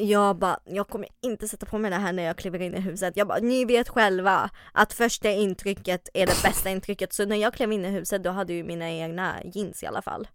[0.00, 2.80] Jag bara, jag kommer inte sätta på mig det här när jag kliver in i
[2.80, 3.16] huset.
[3.16, 7.12] Jag bara, ni vet själva att första intrycket är det bästa intrycket.
[7.12, 9.86] Så när jag klev in i huset då hade jag ju mina egna jeans i
[9.86, 10.28] alla fall.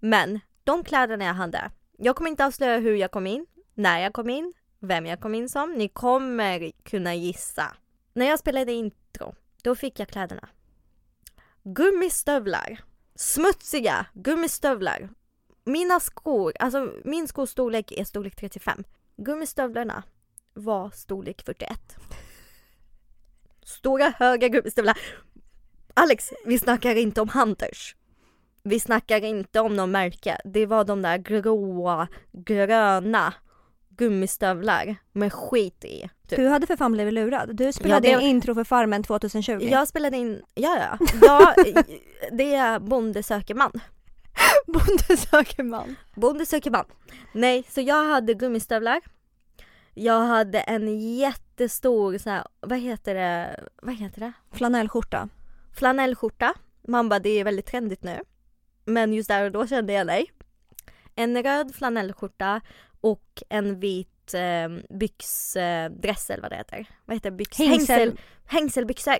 [0.00, 4.12] Men de kläderna jag hade, jag kommer inte avslöja hur jag kom in, när jag
[4.12, 5.72] kom in, vem jag kom in som.
[5.72, 7.76] Ni kommer kunna gissa.
[8.12, 10.48] När jag spelade intro, då fick jag kläderna
[11.64, 12.80] gummistövlar.
[13.14, 15.08] Smutsiga gummistövlar.
[15.64, 18.84] Mina skor, alltså min skostorlek är storlek 35.
[19.16, 20.02] Gummistövlarna
[20.54, 21.70] var storlek 41.
[23.62, 24.98] Stora höga gummistövlar.
[25.94, 27.96] Alex, vi snackar inte om Hunters.
[28.62, 30.38] Vi snackar inte om någon märke.
[30.44, 33.34] Det var de där gråa, gröna
[33.88, 36.08] gummistövlar med skit i.
[36.28, 36.36] Typ.
[36.38, 37.56] Du hade för fan blivit lurad.
[37.56, 39.58] Du spelade det- in intro för Farmen 2020.
[39.70, 41.54] Jag spelade in, ja ja, ja
[42.32, 43.80] det är Bonde söker man.
[44.72, 45.96] Bonde söker man.
[46.14, 46.84] Bonde söker man.
[47.32, 49.00] Nej, så jag hade gummistövlar.
[49.94, 54.32] Jag hade en jättestor så här, vad heter det, vad heter det?
[54.52, 55.28] Flanellskjorta.
[55.76, 56.54] Flanellskjorta.
[56.88, 58.20] Man bara, det är väldigt trendigt nu.
[58.84, 60.32] Men just där och då kände jag nej.
[61.14, 62.60] En röd flanellskjorta
[63.00, 66.86] och en vit eh, byxdress eller vad det heter.
[67.04, 67.36] Vad heter det?
[67.36, 67.58] byx?
[67.58, 68.20] Hängsel.
[68.44, 69.18] Hängselbyxor.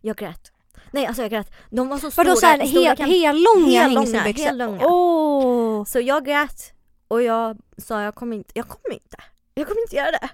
[0.00, 0.52] Jag grät.
[0.90, 1.52] Nej alltså jag grät.
[1.70, 2.24] De var så stora.
[2.24, 4.44] Vadå såhär hel, hellånga Hellånga, hängselbyxor?
[4.44, 4.86] hellånga.
[4.86, 5.84] Åh!
[5.84, 6.72] Så jag grät
[7.08, 9.16] och jag sa jag kommer inte, jag kommer inte.
[9.54, 10.28] Jag kommer inte göra det.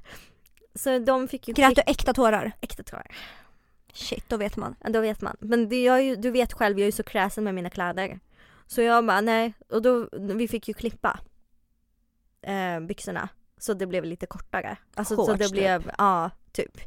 [0.75, 2.53] Så de fick ju Grät du äkta tårar?
[2.61, 3.17] äkta tårar.
[3.93, 4.77] Shit, då vet man.
[4.85, 5.37] Ja, Då vet man.
[5.41, 8.21] Men det, jag, ju- du vet själv, jag är ju så kräsen med mina kläder.
[8.67, 11.21] Så jag bara nej, och då, vi fick ju klippa
[12.43, 13.29] eh, byxorna.
[13.59, 14.77] Så det blev lite kortare.
[14.95, 15.53] Alltså så Shorts, det typ.
[15.53, 16.79] blev, ja typ.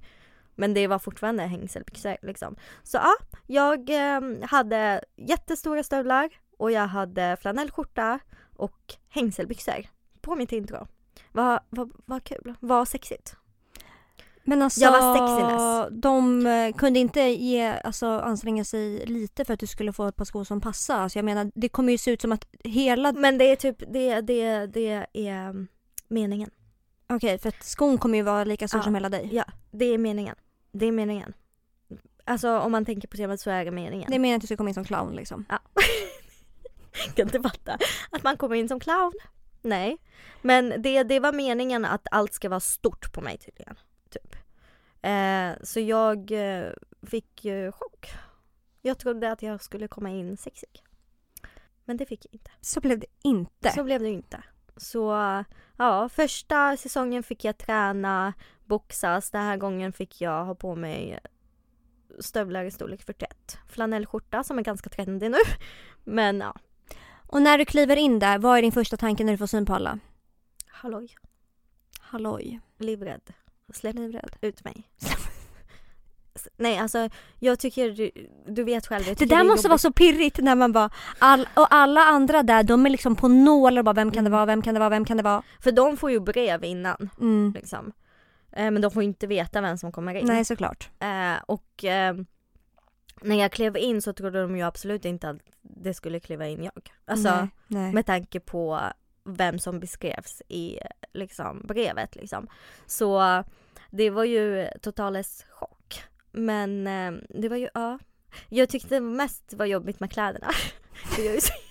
[0.59, 2.55] Men det var fortfarande hängselbyxor liksom.
[2.83, 3.15] Så ja,
[3.47, 8.19] jag eh, hade jättestora stövlar och jag hade flanellskjorta
[8.55, 9.85] och hängselbyxor
[10.21, 10.87] på mitt intro.
[11.31, 13.35] Vad vad vad kul, vad sexigt.
[14.43, 16.01] Men alltså, Jag var sexiness.
[16.03, 20.15] de eh, kunde inte ge, alltså, anstränga sig lite för att du skulle få ett
[20.15, 20.99] par skor som passar.
[20.99, 23.11] Alltså, jag menar, det kommer ju se ut som att hela...
[23.11, 25.67] Men det är typ, det, det, det är mm,
[26.07, 26.49] meningen.
[27.09, 28.83] Okej, för att skon kommer ju vara lika stor Ja.
[28.83, 29.29] som hela dig.
[29.31, 30.35] Ja, det är meningen.
[30.71, 31.33] Det är meningen.
[32.25, 34.09] Alltså om man tänker på temat så är det meningen.
[34.09, 35.45] Det är meningen att du ska komma in som clown liksom.
[35.49, 35.59] Ja.
[37.05, 37.77] Jag kan inte fatta
[38.09, 39.13] att man kommer in som clown.
[39.61, 39.97] Nej.
[40.41, 43.75] Men det, det var meningen att allt ska vara stort på mig tydligen.
[44.09, 44.35] Typ.
[45.01, 46.71] Eh, så jag eh,
[47.07, 48.09] fick eh, chock.
[48.81, 50.83] Jag trodde att jag skulle komma in sexig.
[51.85, 52.51] Men det fick jag inte.
[52.61, 53.71] Så blev det inte.
[53.71, 54.43] Så blev det ju inte.
[54.77, 55.11] Så
[55.77, 58.33] ja, första säsongen fick jag träna,
[58.69, 59.31] boxas.
[59.31, 61.19] Den här gången fick jag ha på mig
[62.19, 63.57] stövlar i storlek 41.
[63.67, 65.37] Flanellskjorta som är ganska trendig nu.
[66.03, 66.55] Men ja,
[67.27, 69.65] Och när du kliver in där, vad är din första tanke när du får syn
[69.65, 69.99] på alla?
[70.67, 71.15] halloj.
[71.99, 72.59] Halloj.
[72.77, 73.21] Livrädd.
[73.73, 74.35] Släpp Livrädd.
[74.41, 74.83] ut mig.
[76.57, 77.09] Nej alltså
[77.39, 78.11] jag tycker, du,
[78.47, 79.03] du vet själv.
[79.17, 80.89] Det där är måste vara så pirrigt när man bara,
[81.19, 84.29] all, och alla andra där de är liksom på nålar och bara vem kan det
[84.29, 85.43] vara, vem kan det vara, vem kan det vara?
[85.59, 87.51] För de får ju brev innan Mm.
[87.55, 87.91] liksom.
[88.51, 90.27] Eh, men de får inte veta vem som kommer in.
[90.27, 90.89] Nej såklart.
[90.99, 92.15] Eh, och eh,
[93.21, 96.63] när jag klev in så trodde de ju absolut inte att det skulle kliva in
[96.63, 96.91] jag.
[97.05, 97.93] Alltså nej, nej.
[97.93, 98.81] med tanke på
[99.23, 100.79] vem som beskrevs i
[101.13, 102.47] liksom, brevet liksom.
[102.85, 103.43] Så
[103.89, 106.03] det var ju totales chock.
[106.31, 107.99] Men eh, det var ju, ja.
[108.49, 110.47] Jag tyckte mest var jobbigt med kläderna.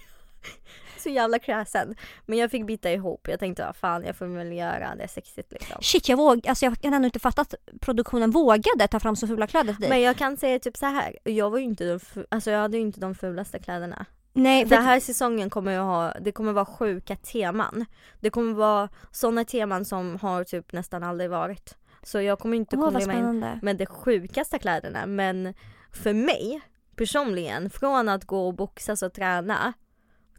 [1.02, 1.94] Så, jävla kräsen.
[2.26, 3.28] Men jag fick bita ihop.
[3.28, 5.76] Jag tänkte, vad fan jag får väl göra det sexigt liksom.
[5.82, 9.26] Shit jag våg, alltså jag kan ändå inte fatta att produktionen vågade ta fram så
[9.26, 9.90] fula kläder till dig.
[9.90, 11.16] Men jag kan säga typ så här.
[11.24, 14.06] jag var ju inte de, alltså jag hade ju inte de fulaste kläderna.
[14.32, 17.84] Nej, för Den här säsongen kommer jag ha, det kommer vara sjuka teman.
[18.20, 21.76] Det kommer vara sådana teman som har typ nästan aldrig varit.
[22.02, 23.58] Så jag kommer inte komma in spännande.
[23.62, 25.54] med de sjukaste kläderna men
[25.92, 26.60] för mig
[26.96, 29.72] personligen, från att gå och boxas och träna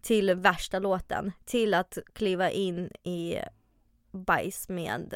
[0.01, 3.35] till värsta låten, till att kliva in i
[4.11, 5.15] bajs med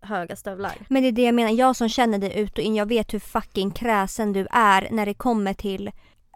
[0.00, 0.72] höga stövlar.
[0.88, 3.14] Men det är det jag menar, jag som känner dig ut och in, jag vet
[3.14, 5.90] hur fucking kräsen du är när det kommer till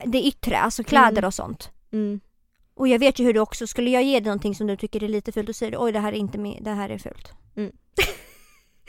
[0.04, 1.24] det yttre, alltså kläder Mm.
[1.24, 1.70] och sånt.
[1.92, 2.20] Mm.
[2.74, 5.04] Och jag vet ju hur du också, skulle jag ge dig någonting som du tycker
[5.04, 6.98] är lite fult, då säger du oj det här är inte min, det här är
[6.98, 7.32] fult.
[7.56, 7.72] Mm.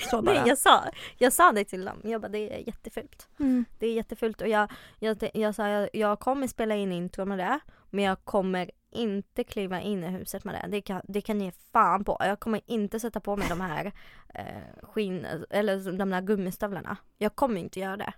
[0.10, 0.36] Så bara.
[0.36, 0.84] Nej, jag sa,
[1.18, 3.28] jag sa det till dem, jag bara det är jättefult.
[3.39, 3.66] mm.
[3.80, 7.38] Det är jättefult och jag, jag, jag sa jag, jag kommer spela in intro med
[7.38, 10.68] det men jag kommer inte kliva in i huset med det.
[10.72, 12.18] Det kan, det kan ni fan på.
[12.20, 13.91] Jag kommer inte sätta på mig de här
[14.34, 16.97] eh, skinn, eller de där gummistövlarna.
[17.18, 18.14] Jag kommer inte göra det.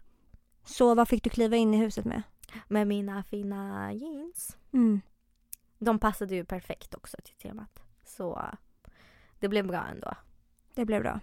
[0.66, 2.22] Så vad fick du kliva in i huset med?
[2.68, 4.58] Med mina fina jeans.
[4.74, 5.02] Mm.
[5.78, 7.84] De passade ju perfekt också till temat.
[8.04, 8.50] Så
[9.40, 10.14] det blev bra ändå.
[10.76, 11.20] Det blev bra.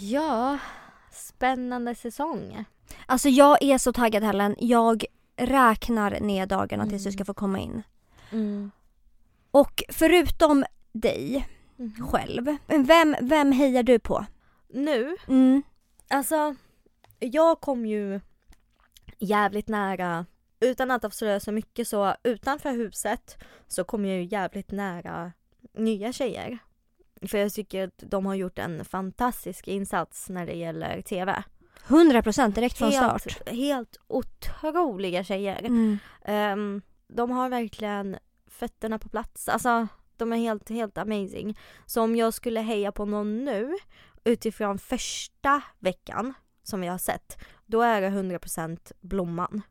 [0.00, 0.58] Ja,
[1.12, 2.64] spännande säsong.
[3.06, 5.04] Alltså jag är så taggad Helen, jag
[5.36, 7.12] räknar ner dagarna tills du Mm.
[7.12, 7.82] ska få komma in.
[8.32, 8.70] Mm.
[9.50, 11.48] Och förutom dig
[12.10, 14.26] själv, vem, vem hejar du på?
[14.68, 15.62] Nu Mm.
[16.10, 16.54] Alltså,
[17.18, 18.20] jag kom ju
[19.18, 20.26] jävligt nära,
[20.60, 23.36] utan att avslöja så mycket så utanför huset
[23.68, 25.32] så kom jag ju jävligt nära
[25.74, 26.58] nya tjejer.
[27.26, 31.42] För jag tycker att de har gjort en fantastisk insats när det gäller TV.
[31.86, 33.24] 100% direkt från start.
[33.24, 35.58] Helt, helt otroliga tjejer.
[35.58, 35.98] Mm.
[36.24, 38.16] Ehm, de har verkligen
[38.46, 39.48] fötterna på plats.
[39.48, 41.58] Alltså de är helt, helt amazing.
[41.86, 43.74] Så om jag skulle heja på någon nu
[44.24, 49.62] utifrån första veckan som vi har sett, då är det 100% Blomman.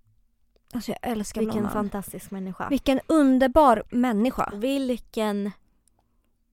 [0.73, 1.73] Alltså jag älskar Vilken Blomman.
[1.73, 2.69] fantastisk människa.
[2.69, 4.51] Vilken underbar människa.
[4.55, 5.51] Vilken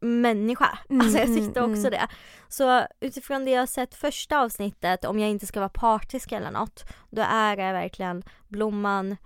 [0.04, 0.78] människa.
[0.90, 1.90] Mm, alltså jag mm, tyckte också mm.
[1.90, 2.08] det.
[2.48, 6.84] Så utifrån det jag sett första avsnittet, om jag inte ska vara partisk eller något,
[7.10, 9.16] då är det verkligen Blomman,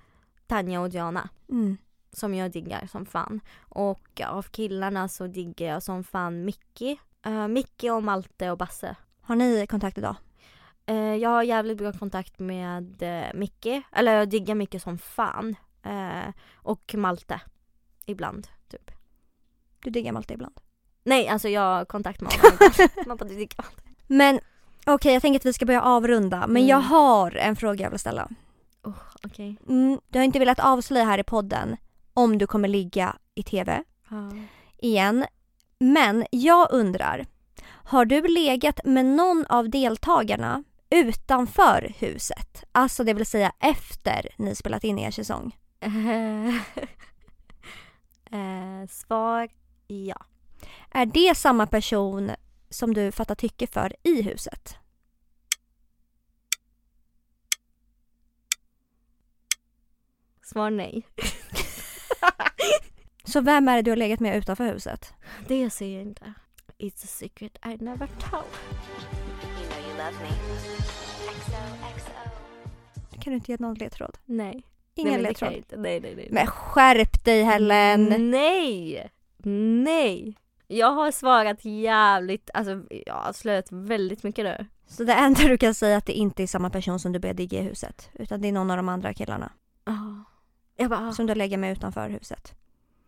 [0.46, 1.28] Tanja och Diana.
[1.50, 1.76] Mm.
[2.12, 3.40] som jag diggar som fan.
[3.60, 6.96] Och av killarna så diggar jag som fan Mickey.
[7.26, 8.96] Uh, Mickey och Malte och Basse.
[9.20, 10.16] Har ni kontakt idag?
[10.86, 13.82] Eh, jag har jävligt bra kontakt med uh, Mickey.
[13.92, 15.56] Eller jag diggar Mickey som fan.
[15.82, 17.40] Eh, och Malte.
[18.06, 18.90] Ibland, typ.
[19.82, 20.60] Du diggar Malte ibland.
[21.08, 22.58] Nej, alltså jag har kontakt med honom.
[23.06, 23.64] Man bara.
[24.06, 24.40] Men
[24.86, 26.46] okej, jag tänker att vi ska börja avrunda.
[26.46, 26.90] Men jag Mm.
[26.90, 28.28] har en fråga jag vill ställa.
[29.24, 29.56] Okej.
[29.68, 31.76] Mm, du har inte velat avslöja här i podden
[32.14, 33.82] om du kommer ligga i TV
[34.78, 35.24] igen.
[35.78, 37.26] Men jag undrar,
[37.84, 42.64] har du legat med någon av deltagarna utanför huset?
[42.72, 45.56] Alltså det vill säga efter ni spelat in er säsong.
[48.30, 49.48] eh, svar
[49.86, 50.16] ja.
[50.90, 52.30] Är det samma person
[52.70, 54.76] som du fattar tycke för i huset?
[60.42, 61.06] Svar nej.
[63.24, 65.14] Så vem är det du har legat med utanför huset?
[65.48, 66.34] Det säger jag inte.
[66.78, 68.44] It's a secret I never told.
[69.58, 70.28] You know you love me.
[71.28, 72.12] XOXO.
[73.20, 74.18] Kan du inte ge någon ledtråd?
[74.24, 74.62] Nej.
[74.94, 75.64] Ingen nej, ledtråd?
[75.76, 76.28] Nej, nej, nej.
[76.30, 78.30] Men skärp dig Helen!
[78.30, 79.10] Nej!
[79.84, 80.36] Nej!
[80.70, 84.66] Jag har svarat jävligt, alltså jag har slöat väldigt mycket nu.
[84.86, 87.18] Så det enda du kan säga är att det inte är samma person som du
[87.18, 88.10] börjar digga i huset.
[88.14, 89.52] Utan det är någon av de andra killarna.
[89.86, 90.20] Oh.
[90.76, 92.54] Jag bara, Som du lägger med utanför huset.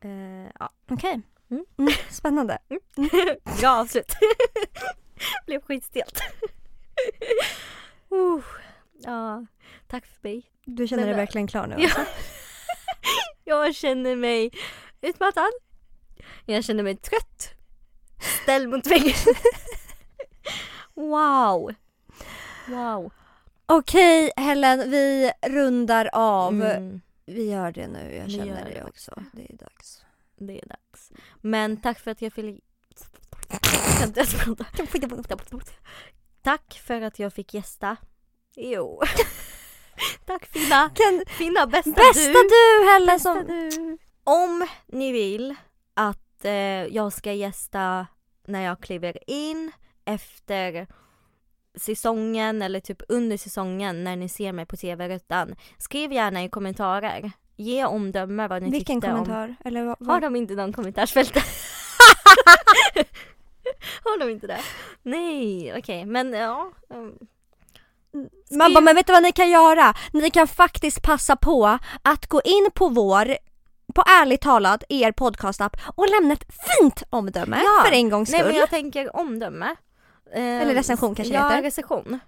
[0.01, 0.71] eh, ja.
[0.91, 1.21] Okej.
[1.51, 1.65] Mm.
[1.79, 2.59] Mm, spännande.
[3.61, 4.13] Bra avslut.
[5.47, 6.21] Blev skitstelt.
[8.13, 8.45] uh.
[9.05, 9.47] Ja,
[9.87, 10.43] tack för mig.
[10.65, 11.85] Du känner Men dig då- verkligen klar nu Ja.
[11.85, 12.01] alltså?
[13.45, 14.51] Jag känner mig
[15.01, 15.51] utmattad.
[16.45, 17.55] Jag känner mig trött.
[18.43, 19.15] Ställd mot väggen.
[20.95, 21.75] wow.
[22.69, 23.13] Wow.
[23.67, 26.63] Okej Helen, vi rundar av.
[26.63, 29.23] Mm, Vi gör det nu, jag känner det det också.
[29.33, 30.05] Det är dags.
[30.39, 31.13] det är dags.
[31.41, 32.65] Men tack för att jag fick...
[36.43, 37.97] Tack för att jag fick gästa.
[38.57, 39.03] Jo.
[40.27, 42.33] tack fina, Kan, fina bästa, bästa du.
[42.49, 43.47] du Helen som...
[43.47, 43.99] du.
[44.25, 45.55] Om ni vill
[45.95, 46.53] att eh,
[46.87, 48.07] jag ska gästa
[48.47, 49.73] när jag kliver in
[50.05, 50.87] efter
[51.75, 55.55] säsongen eller typ under säsongen när ni ser mig på tv-rutan.
[55.79, 57.33] Skriv gärna i kommentarer.
[57.57, 59.57] Ge omdöme vad ni Vilken tyckte om kommentar?
[59.65, 60.23] Eller vad, Har vad?
[60.23, 61.35] de inte någon kommentarsfält?
[64.05, 64.61] Har de inte det?
[65.03, 66.73] Nej, okej, men ja.
[66.95, 67.15] mm.
[68.51, 69.95] Man bara, men vet du vad ni kan göra?
[70.13, 73.37] Ni kan faktiskt passa på att gå in på vår
[73.93, 76.45] på ärligt talat er podcastapp och lämna ett
[76.79, 77.85] fint omdöme Ja.
[77.87, 78.53] för en gångs Nej skull.
[78.53, 79.67] men jag tänker omdöme.
[80.35, 81.63] Eh, Eller recension kanske ja, heter.
[81.63, 82.19] recension.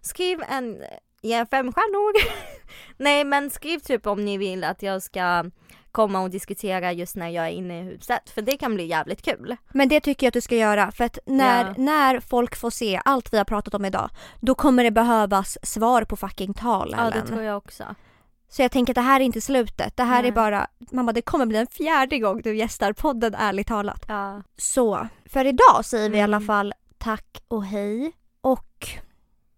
[0.00, 0.82] Skriv en,
[1.22, 2.12] ge fem stjärnor.
[2.96, 5.44] Nej men skriv typ om ni vill att jag ska
[5.92, 8.30] komma och diskutera just när jag är inne i huset.
[8.30, 9.56] För det kan bli jävligt kul.
[9.72, 11.74] Men det tycker jag att du ska göra för att när, Ja.
[11.78, 14.10] när folk får se allt vi har pratat om idag
[14.40, 17.84] då kommer det behövas svar på fucking tal Ja det tror jag också.
[18.52, 19.96] Så jag tänker att det här är inte slutet.
[19.96, 20.32] Det här är Nej.
[20.32, 24.04] bara, mamma det kommer bli en fjärde gång du gästar podden ärligt talat.
[24.08, 24.42] Ja.
[24.56, 26.46] Så för idag säger vi i alla Mm.
[26.46, 28.12] fall tack och hej.
[28.40, 28.88] Och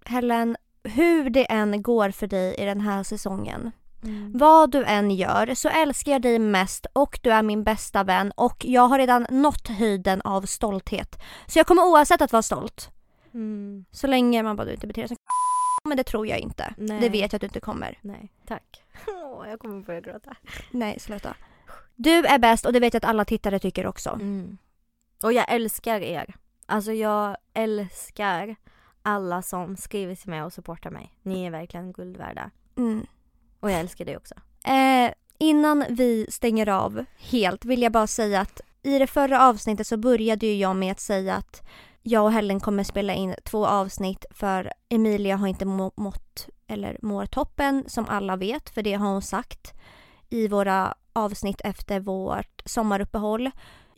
[0.05, 3.73] Helen, hur det än går för dig i den här säsongen.
[4.03, 4.33] Mm.
[4.39, 8.33] Vad du än gör så älskar jag dig mest och du är min bästa vän
[8.37, 11.23] och jag har redan nått höjden av stolthet.
[11.47, 12.91] Så jag kommer oavsett att vara stolt.
[13.35, 13.85] Mm.
[13.91, 15.17] Så länge man bara du inte beter dig som
[15.85, 16.75] men det tror jag inte.
[16.77, 17.01] Nej.
[17.01, 17.99] Det vet jag att du inte kommer.
[18.01, 18.83] Nej, tack.
[19.07, 20.37] Åh, jag kommer börja gråta.
[20.71, 21.37] Nej, sluta.
[21.95, 24.11] Du är bäst och det vet jag att alla tittare tycker också.
[24.11, 24.59] Mm.
[25.23, 26.35] Och jag älskar er.
[26.67, 28.57] Alltså jag älskar
[29.03, 31.15] alla som skriver till mig och supportar mig.
[31.23, 32.51] Ni är verkligen guld värda.
[32.77, 33.07] Mm.
[33.61, 34.35] Och jag älskar dig också.
[34.67, 39.87] Eh, innan vi stänger av helt vill jag bara säga att i det förra avsnittet
[39.87, 41.63] så började ju jag med att säga att
[42.07, 46.99] jag och Helen kommer spela in två avsnitt för Emilia har inte må- mått eller
[47.03, 49.73] mår toppen som alla vet för det har hon sagt
[50.31, 53.51] i våra avsnitt efter vårt sommaruppehåll.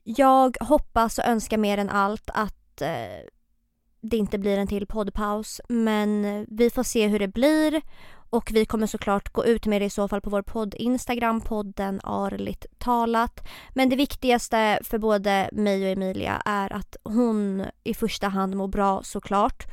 [0.04, 2.88] Jag hoppas och önskar mer än allt att eh,
[4.08, 7.82] det inte blir en till poddpaus men vi får se hur det blir
[8.30, 11.40] och vi kommer såklart gå ut med det i så fall på vår podd Instagram,
[11.40, 13.48] podden Arligt talat.
[13.74, 18.68] Men det viktigaste för både mig och Emilia är att hon i första hand mår
[18.68, 19.66] bra såklart.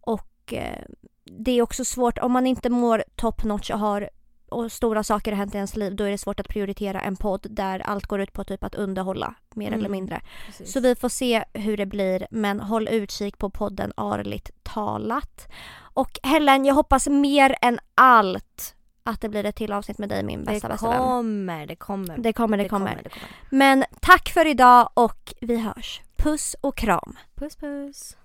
[0.00, 0.84] Och eh,
[1.24, 4.10] det är också svårt, om man inte mår top notch och har
[4.52, 7.16] och stora saker har hänt i ens liv då är det svårt att prioritera en
[7.16, 9.92] podd där allt går ut på typ att underhålla mer eller Mm.
[9.92, 10.20] mindre.
[10.46, 10.72] Precis.
[10.72, 15.48] Så vi får se hur det blir men håll utkik på podden Arligt talat.
[15.94, 18.74] Och Helen, jag hoppas mer än allt
[19.04, 20.98] att det blir ett till avsnitt med dig min det bästa bästa vän.
[20.98, 22.18] kommer, det kommer.
[22.18, 23.00] Det kommer, det kommer.
[23.02, 23.28] det kommer.
[23.50, 26.00] Men tack för idag och vi hörs.
[26.16, 27.16] Puss och kram.
[27.34, 28.16] Puss puss.